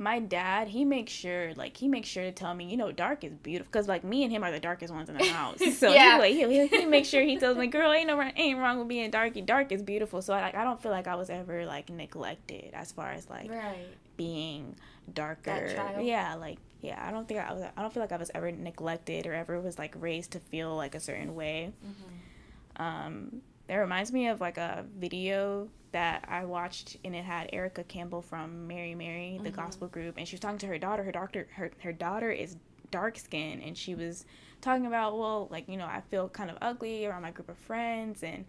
my 0.01 0.21
dad, 0.21 0.69
he 0.69 0.85
makes 0.85 1.11
sure 1.13 1.53
like 1.55 1.77
he 1.77 1.89
makes 1.89 2.09
sure 2.09 2.23
to 2.23 2.31
tell 2.31 2.55
me, 2.55 2.67
you 2.71 2.77
know, 2.77 2.93
dark 2.93 3.25
is 3.25 3.35
beautiful 3.35 3.69
because 3.73 3.89
like 3.89 4.05
me 4.05 4.23
and 4.23 4.31
him 4.33 4.45
are 4.45 4.53
the 4.53 4.61
darkest 4.61 4.95
ones 4.95 5.09
in 5.09 5.17
the 5.19 5.25
house. 5.25 5.59
So 5.77 5.93
Yeah. 5.93 6.25
he, 6.25 6.47
like 6.47 6.71
he, 6.71 6.79
he 6.79 6.87
makes 6.87 7.09
sure 7.09 7.21
he 7.23 7.37
tells 7.37 7.57
me, 7.59 7.67
girl, 7.79 7.93
ain't 7.93 8.07
no 8.07 8.17
wrong- 8.17 8.33
ain't 8.37 8.59
wrong 8.61 8.79
with 8.79 8.87
being 8.87 9.11
dark. 9.11 9.35
Dark 9.45 9.73
is 9.73 9.83
beautiful. 9.83 10.23
So 10.23 10.35
I 10.35 10.41
like 10.41 10.55
I 10.55 10.63
don't 10.63 10.81
feel 10.81 10.93
like 10.93 11.09
I 11.09 11.17
was 11.17 11.31
ever 11.31 11.67
like 11.67 11.91
neglected 11.91 12.71
as 12.75 12.93
far 12.93 13.11
as 13.11 13.29
like 13.29 13.51
right. 13.51 13.89
Being 14.19 14.77
darker. 15.15 15.73
child. 15.75 16.05
Yeah, 16.05 16.35
like 16.35 16.59
yeah, 16.83 17.03
I 17.03 17.11
don't 17.11 17.27
think 17.27 17.41
I 17.41 17.51
was. 17.55 17.63
I 17.77 17.81
don't 17.81 17.93
feel 17.95 18.03
like 18.03 18.13
I 18.13 18.19
was 18.19 18.31
ever 18.35 18.53
neglected 18.53 19.27
or 19.27 19.33
ever 19.33 19.59
was 19.61 19.79
like 19.79 19.95
raised 19.99 20.33
to 20.33 20.41
feel 20.41 20.77
like 20.77 20.95
a 20.95 21.01
certain 21.01 21.35
way. 21.35 21.73
Mm-hmm. 21.83 22.83
Um, 22.83 23.43
it 23.69 23.75
reminds 23.75 24.13
me 24.13 24.29
of 24.29 24.41
like 24.43 24.59
a 24.59 24.85
video 24.99 25.69
that 25.93 26.25
I 26.29 26.45
watched, 26.45 26.99
and 27.05 27.17
it 27.17 27.25
had 27.25 27.49
Erica 27.53 27.83
Campbell 27.85 28.21
from 28.23 28.67
Mary 28.67 28.95
Mary, 28.95 29.41
the 29.43 29.51
Mhm. 29.51 29.57
gospel 29.57 29.89
group, 29.89 30.17
and 30.19 30.29
she 30.29 30.35
was 30.37 30.41
talking 30.41 30.59
to 30.59 30.67
her 30.67 30.79
daughter. 30.79 31.03
Her 31.03 31.13
doctor, 31.13 31.47
her 31.55 31.71
her 31.83 31.93
daughter 31.93 32.31
is 32.31 32.57
dark 32.91 33.19
skinned 33.19 33.63
and 33.63 33.77
she 33.77 33.95
was 33.95 34.25
talking 34.63 34.87
about 34.87 35.19
well, 35.19 35.47
like 35.51 35.69
you 35.69 35.77
know, 35.77 35.85
I 35.87 36.01
feel 36.11 36.29
kind 36.29 36.51
of 36.51 36.57
ugly 36.63 37.05
around 37.07 37.23
my 37.23 37.31
group 37.31 37.49
of 37.49 37.59
friends, 37.59 38.23
and 38.23 38.45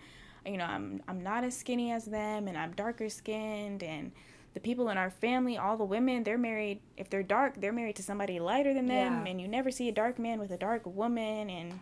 you 0.45 0.57
know, 0.57 0.65
I'm 0.65 1.01
I'm 1.07 1.21
not 1.23 1.43
as 1.43 1.57
skinny 1.57 1.91
as 1.91 2.05
them, 2.05 2.47
and 2.47 2.57
I'm 2.57 2.71
darker 2.73 3.09
skinned, 3.09 3.83
and 3.83 4.11
the 4.53 4.59
people 4.59 4.89
in 4.89 4.97
our 4.97 5.09
family, 5.09 5.57
all 5.57 5.77
the 5.77 5.83
women, 5.85 6.23
they're 6.23 6.37
married. 6.37 6.79
If 6.97 7.09
they're 7.09 7.23
dark, 7.23 7.61
they're 7.61 7.71
married 7.73 7.95
to 7.97 8.03
somebody 8.03 8.39
lighter 8.39 8.73
than 8.73 8.87
them, 8.87 9.25
Yeah. 9.25 9.31
and 9.31 9.39
you 9.41 9.47
never 9.47 9.69
see 9.71 9.87
a 9.89 9.91
dark 9.91 10.17
man 10.19 10.39
with 10.39 10.51
a 10.51 10.57
dark 10.57 10.85
woman, 10.85 11.49
and 11.49 11.79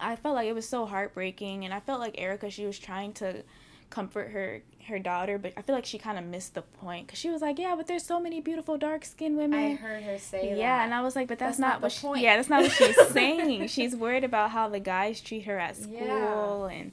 I 0.00 0.16
felt 0.16 0.34
like 0.34 0.48
it 0.48 0.54
was 0.54 0.68
so 0.68 0.86
heartbreaking, 0.86 1.64
and 1.64 1.72
I 1.72 1.80
felt 1.80 2.00
like 2.00 2.20
Erica, 2.20 2.50
she 2.50 2.66
was 2.66 2.78
trying 2.78 3.12
to 3.14 3.42
comfort 3.90 4.30
her 4.32 4.62
her 4.88 4.98
daughter, 4.98 5.38
but 5.38 5.52
I 5.56 5.62
feel 5.62 5.74
like 5.74 5.86
she 5.86 5.96
kind 5.98 6.18
of 6.18 6.24
missed 6.26 6.52
the 6.52 6.60
point 6.60 7.06
because 7.06 7.18
she 7.18 7.30
was 7.30 7.40
like, 7.40 7.58
"Yeah, 7.58 7.74
but 7.74 7.86
there's 7.86 8.04
so 8.04 8.20
many 8.20 8.38
beautiful 8.40 8.76
dark 8.76 9.04
skinned 9.04 9.36
women." 9.38 9.58
I 9.58 9.74
heard 9.76 10.02
her 10.02 10.18
say 10.18 10.50
that. 10.50 10.58
yeah, 10.58 10.84
and 10.84 10.92
I 10.92 11.00
was 11.00 11.16
like, 11.16 11.26
"But 11.26 11.38
that's, 11.38 11.56
That's 11.56 11.58
not 11.58 11.66
not, 11.68 11.80
the 11.80 11.84
what 11.86 11.92
she, 11.92 12.06
point. 12.06 12.20
yeah, 12.22 12.36
that's 12.36 12.50
not 12.50 12.62
what 12.62 12.72
she's 12.72 13.08
saying. 13.12 13.66
she's 13.68 13.96
worried 13.96 14.24
about 14.24 14.50
how 14.50 14.68
the 14.68 14.80
guys 14.80 15.20
treat 15.22 15.44
her 15.46 15.58
at 15.58 15.76
school, 15.76 15.94
Yeah. 15.96 16.76
and 16.76 16.92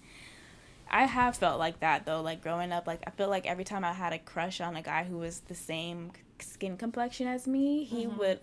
I 0.93 1.05
have 1.05 1.37
felt 1.37 1.57
like 1.57 1.79
that 1.79 2.05
though. 2.05 2.21
Like 2.21 2.41
growing 2.41 2.71
up, 2.71 2.85
like 2.85 3.01
I 3.07 3.11
feel 3.11 3.29
like 3.29 3.45
every 3.47 3.63
time 3.63 3.83
I 3.85 3.93
had 3.93 4.13
a 4.13 4.19
crush 4.19 4.59
on 4.61 4.75
a 4.75 4.81
guy 4.81 5.05
who 5.05 5.17
was 5.17 5.39
the 5.41 5.55
same 5.55 6.11
skin 6.39 6.75
complexion 6.75 7.27
as 7.27 7.47
me, 7.47 7.83
he 7.85 8.05
Mhm. 8.05 8.17
would 8.17 8.39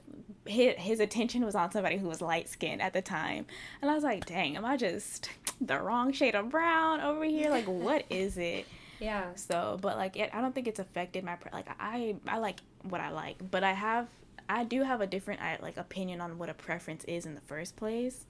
his, 0.46 0.74
his 0.78 1.00
attention 1.00 1.44
was 1.44 1.54
on 1.54 1.70
somebody 1.70 1.98
who 1.98 2.08
was 2.08 2.22
light 2.22 2.48
skinned 2.48 2.80
at 2.80 2.94
the 2.94 3.02
time, 3.02 3.44
and 3.82 3.90
I 3.90 3.94
was 3.94 4.02
like, 4.02 4.24
"Dang, 4.24 4.56
am 4.56 4.64
I 4.64 4.76
just 4.78 5.30
the 5.60 5.78
wrong 5.78 6.12
shade 6.12 6.34
of 6.34 6.48
brown 6.48 7.00
over 7.00 7.24
here? 7.24 7.50
Like, 7.50 7.66
what 7.66 8.04
is 8.10 8.38
it?" 8.38 8.66
Yeah. 8.98 9.26
So, 9.34 9.78
but 9.80 9.96
like 9.98 10.16
it, 10.16 10.30
I 10.32 10.40
don't 10.40 10.54
think 10.54 10.66
it's 10.66 10.80
affected 10.80 11.22
my 11.24 11.36
pre- 11.36 11.52
like 11.52 11.68
I 11.78 12.16
I 12.26 12.38
like 12.38 12.60
what 12.82 13.00
I 13.02 13.10
like, 13.10 13.50
but 13.50 13.62
I 13.62 13.72
have 13.74 14.08
I 14.48 14.64
do 14.64 14.82
have 14.84 15.02
a 15.02 15.06
different 15.06 15.42
I, 15.42 15.58
like 15.60 15.76
opinion 15.76 16.22
on 16.22 16.38
what 16.38 16.48
a 16.48 16.54
preference 16.54 17.04
is 17.04 17.26
in 17.26 17.34
the 17.34 17.42
first 17.42 17.76
place. 17.76 18.24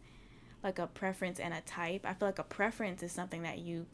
Like 0.64 0.80
a 0.80 0.88
preference 0.88 1.38
and 1.38 1.54
a 1.54 1.60
type. 1.60 2.04
I 2.04 2.14
feel 2.14 2.26
like 2.26 2.40
a 2.40 2.42
preference 2.42 3.04
is 3.04 3.12
something 3.12 3.42
that 3.42 3.58
you 3.58 3.86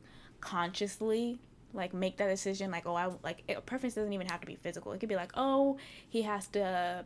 consciously 0.44 1.38
like 1.72 1.92
make 1.92 2.16
that 2.18 2.28
decision 2.28 2.70
like 2.70 2.86
oh 2.86 2.94
I 2.94 3.10
like 3.24 3.42
a 3.48 3.60
preference 3.60 3.94
doesn't 3.94 4.12
even 4.12 4.28
have 4.28 4.40
to 4.40 4.46
be 4.46 4.54
physical. 4.56 4.92
It 4.92 5.00
could 5.00 5.08
be 5.08 5.16
like 5.16 5.32
oh 5.34 5.78
he 6.08 6.22
has 6.22 6.46
to 6.48 7.04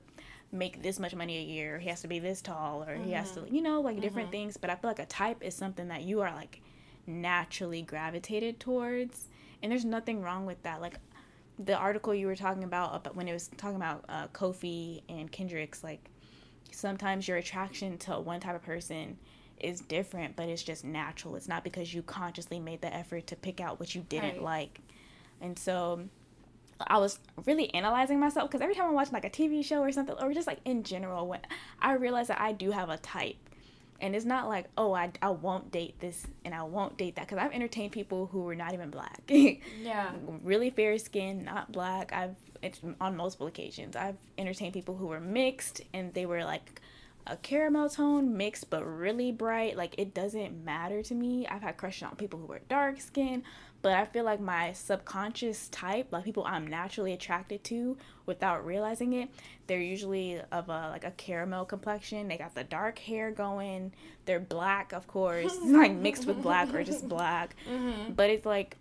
make 0.52 0.82
this 0.82 0.98
much 0.98 1.14
money 1.14 1.38
a 1.38 1.42
year, 1.42 1.78
he 1.78 1.88
has 1.88 2.00
to 2.02 2.08
be 2.08 2.18
this 2.18 2.40
tall 2.42 2.84
or 2.88 2.96
he 2.96 3.12
has 3.12 3.32
to 3.32 3.46
you 3.50 3.62
know 3.62 3.80
like 3.80 4.00
different 4.00 4.28
Mhm. 4.28 4.32
things, 4.32 4.56
but 4.56 4.70
I 4.70 4.74
feel 4.76 4.90
like 4.90 4.98
a 4.98 5.06
type 5.06 5.42
is 5.42 5.54
something 5.54 5.88
that 5.88 6.02
you 6.02 6.20
are 6.20 6.34
like 6.34 6.60
naturally 7.06 7.82
gravitated 7.82 8.60
towards. 8.60 9.28
And 9.62 9.72
there's 9.72 9.84
nothing 9.84 10.22
wrong 10.22 10.46
with 10.46 10.62
that. 10.64 10.80
Like 10.80 10.98
the 11.58 11.74
article 11.76 12.14
you 12.14 12.26
were 12.26 12.36
talking 12.36 12.64
about 12.64 12.94
about 12.94 13.16
when 13.16 13.26
it 13.28 13.32
was 13.32 13.48
talking 13.56 13.76
about 13.76 14.04
uh, 14.08 14.28
kofi 14.28 15.02
and 15.08 15.32
kendrick's 15.32 15.82
like 15.82 16.08
sometimes 16.70 17.26
your 17.26 17.36
attraction 17.38 17.98
to 17.98 18.20
one 18.20 18.38
type 18.40 18.54
of 18.54 18.62
person 18.62 19.16
is 19.60 19.80
different 19.80 20.36
but 20.36 20.48
it's 20.48 20.62
just 20.62 20.84
natural 20.84 21.36
it's 21.36 21.48
not 21.48 21.64
because 21.64 21.92
you 21.92 22.02
consciously 22.02 22.58
made 22.60 22.80
the 22.80 22.94
effort 22.94 23.26
to 23.26 23.36
pick 23.36 23.60
out 23.60 23.78
what 23.80 23.94
you 23.94 24.04
didn't 24.08 24.36
Right. 24.36 24.42
like 24.42 24.80
and 25.40 25.58
so 25.58 26.00
I 26.86 26.98
was 26.98 27.18
really 27.44 27.72
analyzing 27.74 28.20
myself 28.20 28.48
because 28.50 28.60
every 28.62 28.74
time 28.74 28.86
I'm 28.86 28.94
watching 28.94 29.12
like 29.12 29.24
a 29.24 29.30
TV 29.30 29.64
show 29.64 29.80
or 29.80 29.90
something, 29.90 30.14
or 30.20 30.32
just 30.32 30.46
like 30.46 30.60
in 30.64 30.84
general, 30.84 31.26
when 31.26 31.40
I 31.82 31.94
realize 31.94 32.28
that 32.28 32.40
I 32.40 32.52
do 32.52 32.70
have 32.70 32.88
a 32.88 32.96
type. 32.98 33.34
And 34.00 34.14
it's 34.14 34.24
not 34.24 34.46
like, 34.46 34.66
oh, 34.78 34.92
I, 34.92 35.10
I 35.20 35.30
won't 35.30 35.72
date 35.72 35.98
this 35.98 36.24
and 36.44 36.54
I 36.54 36.62
won't 36.62 36.96
date 36.96 37.16
that. 37.16 37.26
Because 37.26 37.38
I've 37.44 37.50
entertained 37.52 37.90
people 37.90 38.26
who 38.26 38.42
were 38.42 38.54
not 38.54 38.74
even 38.74 38.90
black. 38.90 39.22
yeah. 39.28 40.12
Really 40.44 40.70
fair 40.70 40.96
skin, 40.98 41.44
not 41.44 41.72
black. 41.72 42.12
I've, 42.12 42.36
it's 42.62 42.80
on 43.00 43.16
multiple 43.16 43.48
occasions. 43.48 43.96
I've 43.96 44.14
entertained 44.38 44.72
people 44.72 44.96
who 44.96 45.06
were 45.06 45.18
mixed 45.18 45.80
and 45.92 46.14
they 46.14 46.26
were 46.26 46.44
like 46.44 46.80
a 47.28 47.36
caramel 47.36 47.88
tone 47.88 48.36
mixed 48.36 48.70
but 48.70 48.84
really 48.84 49.32
bright. 49.32 49.76
Like 49.76 49.94
it 49.98 50.14
doesn't 50.14 50.64
matter 50.64 51.02
to 51.02 51.14
me. 51.14 51.46
I've 51.46 51.62
had 51.62 51.76
crushes 51.76 52.04
on 52.04 52.16
people 52.16 52.38
who 52.38 52.46
were 52.46 52.60
dark 52.68 53.00
skin, 53.00 53.42
but 53.82 53.92
I 53.92 54.04
feel 54.06 54.24
like 54.24 54.40
my 54.40 54.72
subconscious 54.72 55.68
type, 55.68 56.08
like 56.10 56.24
people 56.24 56.44
I'm 56.46 56.66
naturally 56.66 57.12
attracted 57.12 57.62
to 57.64 57.96
without 58.26 58.66
realizing 58.66 59.12
it, 59.12 59.28
they're 59.66 59.80
usually 59.80 60.40
of 60.50 60.68
a 60.68 60.88
like 60.90 61.04
a 61.04 61.12
caramel 61.12 61.64
complexion. 61.64 62.28
They 62.28 62.38
got 62.38 62.54
the 62.54 62.64
dark 62.64 62.98
hair 62.98 63.30
going. 63.30 63.92
They're 64.24 64.40
black, 64.40 64.92
of 64.92 65.06
course, 65.06 65.56
like 65.62 65.92
mixed 65.92 66.26
with 66.26 66.42
black 66.42 66.74
or 66.74 66.82
just 66.82 67.08
black. 67.08 67.54
Mm-hmm. 67.68 68.12
But 68.12 68.30
it's 68.30 68.46
like 68.46 68.76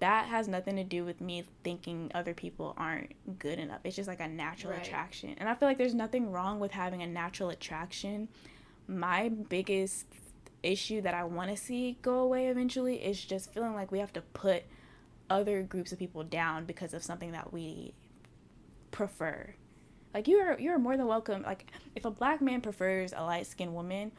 that 0.00 0.26
has 0.26 0.48
nothing 0.48 0.76
to 0.76 0.84
do 0.84 1.04
with 1.04 1.20
me 1.20 1.44
thinking 1.64 2.10
other 2.14 2.34
people 2.34 2.74
aren't 2.76 3.12
good 3.38 3.58
enough. 3.58 3.80
It's 3.84 3.96
just 3.96 4.08
like 4.08 4.20
a 4.20 4.28
natural 4.28 4.72
right. 4.72 4.86
attraction. 4.86 5.34
And 5.38 5.48
I 5.48 5.54
feel 5.54 5.68
like 5.68 5.78
there's 5.78 5.94
nothing 5.94 6.30
wrong 6.30 6.60
with 6.60 6.72
having 6.72 7.02
a 7.02 7.06
natural 7.06 7.50
attraction. 7.50 8.28
My 8.86 9.28
biggest 9.28 10.06
issue 10.62 11.00
that 11.00 11.14
I 11.14 11.24
want 11.24 11.50
to 11.50 11.56
see 11.56 11.98
go 12.02 12.18
away 12.18 12.48
eventually 12.48 12.96
is 12.96 13.22
just 13.22 13.52
feeling 13.52 13.74
like 13.74 13.90
we 13.90 13.98
have 13.98 14.12
to 14.12 14.20
put 14.20 14.64
other 15.30 15.62
groups 15.62 15.92
of 15.92 15.98
people 15.98 16.22
down 16.22 16.66
because 16.66 16.94
of 16.94 17.02
something 17.02 17.32
that 17.32 17.52
we 17.52 17.94
prefer. 18.90 19.54
Like 20.12 20.28
you're 20.28 20.58
you're 20.58 20.78
more 20.78 20.96
than 20.96 21.06
welcome. 21.06 21.42
Like 21.42 21.66
if 21.96 22.04
a 22.04 22.10
black 22.10 22.42
man 22.42 22.60
prefers 22.60 23.14
a 23.16 23.22
light 23.22 23.46
skinned 23.46 23.74
woman, 23.74 24.12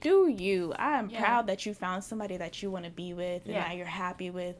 do 0.00 0.28
you. 0.28 0.72
I 0.76 0.98
am 0.98 1.10
yeah. 1.10 1.20
proud 1.20 1.46
that 1.48 1.66
you 1.66 1.74
found 1.74 2.04
somebody 2.04 2.36
that 2.36 2.62
you 2.62 2.70
want 2.70 2.84
to 2.84 2.90
be 2.90 3.12
with 3.12 3.44
and 3.44 3.54
yeah. 3.54 3.68
that 3.68 3.76
you're 3.76 3.86
happy 3.86 4.30
with. 4.30 4.56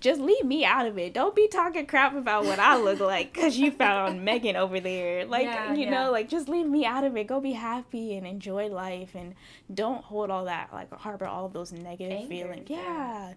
Just 0.00 0.20
leave 0.20 0.44
me 0.44 0.64
out 0.64 0.86
of 0.86 0.98
it. 0.98 1.12
Don't 1.12 1.34
be 1.34 1.46
talking 1.48 1.86
crap 1.86 2.14
about 2.14 2.44
what 2.44 2.58
I 2.58 2.78
look 2.78 3.00
like 3.00 3.32
because 3.32 3.58
you 3.58 3.70
found 3.70 4.24
Megan 4.24 4.56
over 4.56 4.80
there. 4.80 5.26
Like, 5.26 5.44
yeah, 5.44 5.74
you 5.74 5.90
know, 5.90 6.10
like 6.10 6.28
just 6.28 6.48
leave 6.48 6.66
me 6.66 6.84
out 6.84 7.04
of 7.04 7.16
it. 7.16 7.26
Go 7.26 7.40
be 7.40 7.52
happy 7.52 8.16
and 8.16 8.26
enjoy 8.26 8.68
life 8.68 9.14
and 9.14 9.34
don't 9.72 10.02
hold 10.02 10.30
all 10.30 10.46
that, 10.46 10.70
like, 10.72 10.92
harbor 10.92 11.26
all 11.26 11.48
those 11.48 11.72
negative 11.72 12.12
Anger, 12.12 12.28
feelings. 12.28 12.70
Yeah. 12.70 13.34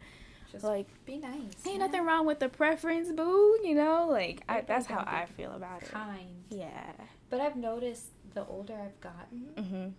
Just 0.52 0.64
like, 0.64 0.88
be 1.06 1.18
nice. 1.18 1.66
Ain't 1.66 1.80
nothing 1.80 2.06
wrong 2.06 2.26
with 2.26 2.40
the 2.40 2.50
preference, 2.50 3.12
boo. 3.12 3.60
You 3.64 3.76
know, 3.76 4.08
like, 4.10 4.44
I, 4.48 4.62
that's 4.62 4.86
how 4.86 5.00
I 5.00 5.26
feel 5.36 5.52
about 5.52 5.82
kind. 5.82 6.20
it. 6.20 6.20
Kind. 6.20 6.44
Yeah. 6.50 6.92
But 7.30 7.42
I've 7.42 7.56
noticed 7.56 8.06
the 8.34 8.46
older 8.46 8.76
I've 8.76 9.02
gotten, 9.02 9.48
mm-hmm 9.58 9.90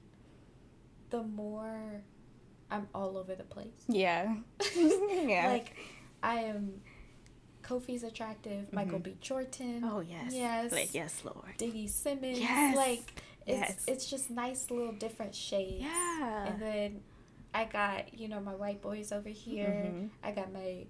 the 1.14 1.22
more 1.22 2.03
I'm 2.70 2.88
all 2.92 3.16
over 3.16 3.37
the 3.37 3.44
place. 3.44 3.85
Yeah. 3.88 4.35
yeah. 4.77 5.48
Like 5.48 5.77
I 6.24 6.37
am 6.40 6.80
Kofi's 7.62 8.02
attractive, 8.02 8.66
mm-hmm. 8.66 8.76
Michael 8.76 8.98
B. 8.98 9.16
Jordan. 9.20 9.82
Oh 9.84 10.00
yes. 10.00 10.32
Yes. 10.34 10.72
Like, 10.72 10.94
yes, 10.94 11.22
Lord. 11.24 11.56
D.D. 11.58 11.87
Simmons. 11.88 12.38
Yes. 12.38 12.76
Like 12.76 13.22
it's 13.46 13.60
yes. 13.60 13.84
it's 13.87 14.10
just 14.10 14.30
nice 14.30 14.70
little 14.70 14.92
different 14.92 15.34
shades. 15.34 15.84
Yeah. 15.84 16.46
And 16.46 16.60
then 16.60 17.00
I 17.52 17.66
got, 17.66 18.18
you 18.18 18.28
know, 18.28 18.40
my 18.40 18.54
white 18.54 18.80
boys 18.80 19.12
over 19.12 19.28
here. 19.28 19.87
Mm-hmm. 19.87 20.06
I 20.22 20.30
got 20.32 20.52
my 20.52 20.87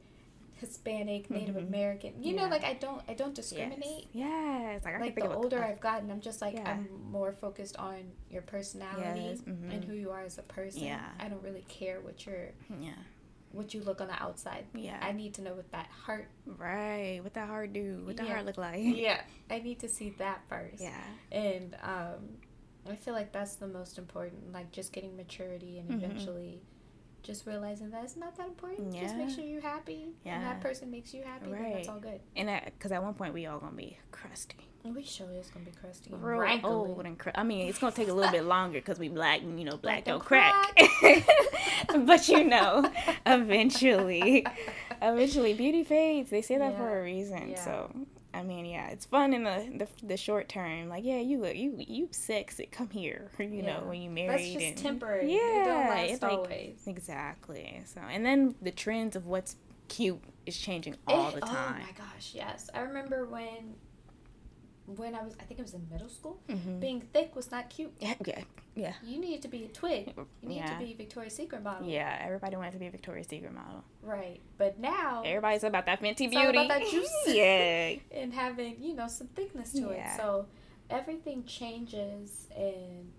Hispanic, 0.55 1.31
Native 1.31 1.57
mm-hmm. 1.57 1.67
American. 1.67 2.23
You 2.23 2.35
yeah. 2.35 2.43
know, 2.43 2.49
like 2.49 2.65
I 2.65 2.75
don't 2.75 3.03
I 3.09 3.15
don't 3.15 3.35
discriminate. 3.35 4.09
Yes, 4.13 4.83
yes. 4.83 4.85
like, 4.85 5.01
like 5.01 5.15
the 5.17 5.35
older 5.35 5.63
I've 5.63 5.81
gotten, 5.81 6.11
I'm 6.11 6.21
just 6.21 6.41
like 6.41 6.55
yeah. 6.55 6.71
I'm 6.71 6.89
more 7.11 7.33
focused 7.33 7.77
on 7.77 8.13
your 8.31 8.43
personality 8.43 9.21
yes. 9.21 9.39
mm-hmm. 9.41 9.71
and 9.71 9.85
who 9.85 9.95
you 9.95 10.11
are 10.11 10.23
as 10.23 10.39
a 10.39 10.43
person. 10.43 10.85
Yeah, 10.85 11.05
I 11.19 11.29
don't 11.29 11.43
really 11.43 11.65
care 11.69 12.01
what 12.01 12.25
you're. 12.25 12.51
Yeah. 12.81 12.93
What 13.55 13.73
you 13.73 13.83
look 13.83 14.01
on 14.01 14.09
the 14.09 14.23
outside. 14.23 14.67
Yeah. 14.75 14.99
I 15.01 15.13
need 15.13 15.35
to 15.35 15.43
know 15.43 15.55
what 15.55 15.71
that 15.73 15.89
heart. 16.05 16.29
Right. 16.47 17.21
What 17.23 17.35
that 17.35 17.49
heart 17.49 17.73
do? 17.73 18.03
What 18.05 18.17
that 18.17 18.27
yeah. 18.27 18.33
heart 18.33 18.47
look 18.47 18.59
like? 18.59 18.81
Yeah. 18.83 19.21
I 19.51 19.61
need 19.61 19.81
to 19.81 19.89
see 19.89 20.11
that 20.19 20.43
first. 20.49 20.83
Yeah. 20.83 21.03
And 21.31 21.77
um, 21.83 22.39
I 22.91 22.97
feel 22.97 23.15
like 23.15 23.33
that's 23.33 23.57
the 23.57 23.69
most 23.69 23.99
important. 23.99 24.53
Like 24.53 24.73
just 24.73 24.93
getting 24.93 25.17
maturity 25.17 25.79
and 25.79 25.89
mm-hmm. 25.89 26.05
eventually 26.05 26.63
just 27.23 27.47
realizing 27.47 27.91
that 27.91 28.05
it's 28.05 28.17
not 28.17 28.37
that 28.37 28.47
important. 28.47 28.95
Yeah. 28.95 29.03
Just 29.03 29.17
make 29.17 29.31
sure 29.31 29.45
you're 29.45 29.63
happy. 29.63 30.09
Yeah. 30.25 30.37
And 30.37 30.45
that 30.45 30.61
person 30.61 30.91
makes 30.91 31.15
you 31.15 31.23
happy. 31.23 31.51
Right. 31.51 31.75
that's 31.75 31.89
all 31.89 32.01
good. 32.01 32.21
And 32.37 32.51
because 32.67 32.93
at 32.93 33.03
one 33.03 33.15
point 33.15 33.35
we 33.35 33.47
all 33.47 33.59
gonna 33.59 33.77
be 33.77 33.99
crusty. 34.11 34.69
We 34.85 35.03
sure 35.03 35.27
is 35.33 35.49
gonna 35.49 35.65
be 35.65 35.71
crusty. 35.71 36.11
Real 36.13 36.61
old 36.63 37.07
and 37.07 37.19
cr- 37.19 37.31
I 37.35 37.43
mean, 37.43 37.69
it's 37.69 37.79
gonna 37.79 37.93
take 37.93 38.09
a 38.09 38.13
little 38.13 38.31
bit 38.31 38.45
longer 38.45 38.81
because 38.81 38.99
we 38.99 39.09
black, 39.09 39.41
and 39.41 39.59
you 39.59 39.65
know, 39.65 39.79
black, 39.79 40.05
black 40.05 40.05
don't, 40.05 40.19
don't, 40.19 40.27
crack. 40.27 40.77
crack. 41.01 41.27
but 42.07 42.29
you 42.29 42.45
know, 42.45 42.91
eventually, 43.27 44.47
eventually, 45.01 45.55
beauty 45.55 45.85
fades. 45.85 46.29
They 46.29 46.43
say 46.43 46.59
that 46.59 46.73
yeah. 46.73 46.79
for 46.79 47.01
a 47.01 47.03
reason. 47.03 47.51
Yeah. 47.51 47.65
So 47.65 47.91
I 48.35 48.43
mean, 48.43 48.67
yeah, 48.67 48.89
it's 48.89 49.07
fun 49.07 49.33
in 49.33 49.45
the, 49.45 49.71
the 49.79 50.07
the, 50.07 50.17
short 50.17 50.49
term. 50.49 50.89
Like, 50.89 51.05
yeah, 51.05 51.21
you 51.21 51.41
look, 51.41 51.55
you 51.55 51.77
you 51.79 52.09
sexy. 52.11 52.67
Come 52.67 52.91
here, 52.91 53.31
you 53.39 53.47
yeah. 53.47 53.79
know, 53.79 53.85
when 53.87 54.03
you 54.03 54.11
married. 54.11 54.41
That's 54.41 54.53
just 54.53 54.67
and, 54.67 54.77
temporary. 54.77 55.33
Yeah, 55.33 55.99
it 56.01 56.11
it's 56.11 56.23
like, 56.23 56.33
always. 56.33 56.81
Exactly. 56.87 57.81
So, 57.87 58.01
and 58.11 58.27
then 58.27 58.57
the 58.61 58.73
trends 58.73 59.15
of 59.15 59.27
what's 59.27 59.57
cute 59.89 60.21
is 60.47 60.59
changing 60.59 60.97
all 61.07 61.29
it, 61.29 61.37
the 61.37 61.41
time. 61.43 61.81
Oh 61.81 61.87
my 61.87 61.93
gosh, 61.97 62.33
yes. 62.35 62.69
I 62.75 62.81
remember 62.81 63.25
when 63.25 63.77
when 64.87 65.15
I 65.15 65.23
was, 65.23 65.35
I 65.41 65.45
think 65.45 65.59
it 65.59 65.63
was 65.63 65.75
in 65.75 65.87
middle 65.91 66.09
school, 66.09 66.41
mm-hmm. 66.49 66.79
being 66.79 67.01
thick 67.01 67.35
was 67.35 67.51
not 67.51 67.71
cute. 67.71 67.93
Yeah, 68.01 68.15
yeah, 68.27 68.43
yeah. 68.75 68.93
You 69.03 69.19
needed 69.19 69.43
to 69.43 69.49
be 69.49 69.65
a 69.65 69.69
twig. 69.69 70.13
You 70.43 70.49
need 70.49 70.57
yeah. 70.57 70.79
to 70.79 70.85
be 70.85 70.93
a 70.93 70.97
Victoria's 70.97 71.35
Secret 71.35 71.63
model. 71.63 71.89
Yeah, 71.89 72.19
everybody 72.21 72.57
wanted 72.57 72.73
to 72.73 72.79
be 72.79 72.87
a 72.87 72.91
Victoria's 72.91 73.29
Secret 73.29 73.55
model. 73.55 73.83
Right, 74.03 74.41
but 74.59 74.79
now 74.79 75.23
everybody's 75.25 75.65
about 75.65 75.87
that 75.87 76.01
Fenty 76.01 76.31
beauty. 76.31 76.49
about 76.49 76.69
that 76.69 76.83
juice. 76.83 77.13
yeah, 77.27 77.95
and 78.13 78.33
having 78.33 78.77
you 78.81 78.95
know 78.95 79.09
some 79.09 79.29
thickness 79.29 79.73
to 79.73 79.91
yeah. 79.91 80.15
it. 80.15 80.17
So 80.19 80.47
everything 80.91 81.45
changes, 81.45 82.49
and 82.55 83.11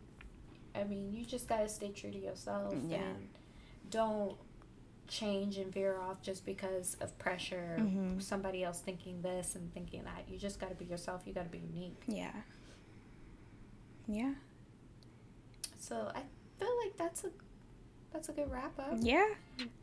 I 0.75 0.83
mean, 0.83 1.11
you 1.11 1.25
just 1.25 1.47
gotta 1.47 1.67
stay 1.67 1.89
true 1.89 2.11
to 2.11 2.19
yourself. 2.19 2.75
Yeah. 2.87 2.97
And 2.97 3.29
don't 3.89 4.37
change 5.07 5.57
and 5.57 5.73
veer 5.73 5.99
off 5.99 6.21
just 6.21 6.45
because 6.45 6.97
of 7.01 7.17
pressure 7.17 7.77
mm-hmm. 7.79 8.19
somebody 8.19 8.63
else 8.63 8.79
thinking 8.79 9.21
this 9.21 9.55
and 9.55 9.73
thinking 9.73 10.03
that 10.03 10.23
you 10.27 10.37
just 10.37 10.59
got 10.59 10.69
to 10.69 10.75
be 10.75 10.85
yourself 10.85 11.21
you 11.25 11.33
got 11.33 11.43
to 11.43 11.49
be 11.49 11.61
unique 11.73 12.01
yeah 12.07 12.31
yeah 14.07 14.33
so 15.79 16.11
i 16.15 16.21
feel 16.59 16.75
like 16.83 16.95
that's 16.97 17.23
a 17.23 17.29
that's 18.13 18.29
a 18.29 18.31
good 18.31 18.49
wrap 18.49 18.77
up 18.79 18.93
yeah 18.99 19.27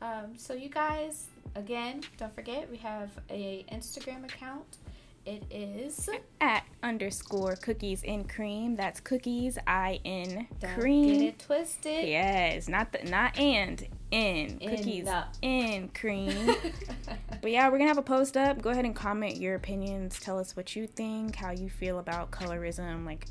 um 0.00 0.32
so 0.36 0.54
you 0.54 0.68
guys 0.68 1.26
again 1.54 2.02
don't 2.16 2.34
forget 2.34 2.68
we 2.70 2.76
have 2.76 3.10
a 3.30 3.64
instagram 3.72 4.24
account 4.24 4.78
it 5.24 5.44
is 5.50 6.08
at 6.40 6.64
underscore 6.82 7.54
cookies 7.56 8.02
in 8.02 8.24
cream. 8.24 8.74
That's 8.74 8.98
cookies 8.98 9.56
I 9.68 10.00
in 10.02 10.48
cream. 10.74 11.20
Get 11.20 11.22
it 11.22 11.38
twisted. 11.38 12.08
Yes, 12.08 12.68
not 12.68 12.90
the 12.92 13.08
not 13.08 13.38
and 13.38 13.86
in, 14.12 14.58
in 14.58 14.76
cookies 14.76 15.08
in 15.40 15.88
cream. 15.88 16.54
but 17.40 17.50
yeah, 17.50 17.68
we're 17.68 17.78
gonna 17.78 17.88
have 17.88 17.98
a 17.98 18.02
post 18.02 18.36
up. 18.36 18.62
Go 18.62 18.70
ahead 18.70 18.84
and 18.84 18.94
comment 18.94 19.38
your 19.38 19.56
opinions. 19.56 20.20
Tell 20.20 20.38
us 20.38 20.54
what 20.54 20.76
you 20.76 20.86
think, 20.86 21.34
how 21.34 21.50
you 21.50 21.68
feel 21.68 21.98
about 21.98 22.30
colorism, 22.30 23.06
like 23.06 23.26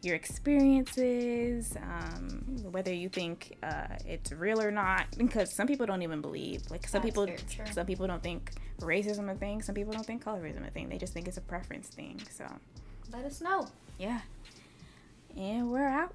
your 0.00 0.16
experiences, 0.16 1.76
um, 1.76 2.42
whether 2.72 2.92
you 2.92 3.08
think 3.08 3.56
uh, 3.62 3.86
it's 4.04 4.32
real 4.32 4.60
or 4.60 4.70
not. 4.70 5.06
Because 5.16 5.54
some 5.54 5.66
people 5.66 5.86
don't 5.86 6.02
even 6.02 6.20
believe. 6.20 6.62
Like 6.70 6.88
some 6.88 7.02
That's 7.02 7.14
people, 7.14 7.28
some 7.70 7.86
people 7.86 8.06
don't 8.06 8.22
think 8.22 8.52
racism 8.80 9.30
a 9.30 9.34
thing. 9.34 9.62
Some 9.62 9.74
people 9.74 9.92
don't 9.92 10.06
think 10.06 10.24
colorism 10.24 10.66
a 10.66 10.70
thing. 10.70 10.88
They 10.88 10.98
just 10.98 11.12
think 11.12 11.28
it's 11.28 11.36
a 11.36 11.42
preference 11.42 11.88
thing. 11.88 12.20
So 12.30 12.46
let 13.12 13.24
us 13.24 13.40
know. 13.42 13.68
Yeah. 13.98 14.20
And 15.36 15.70
we're 15.70 15.86
out. 15.86 16.14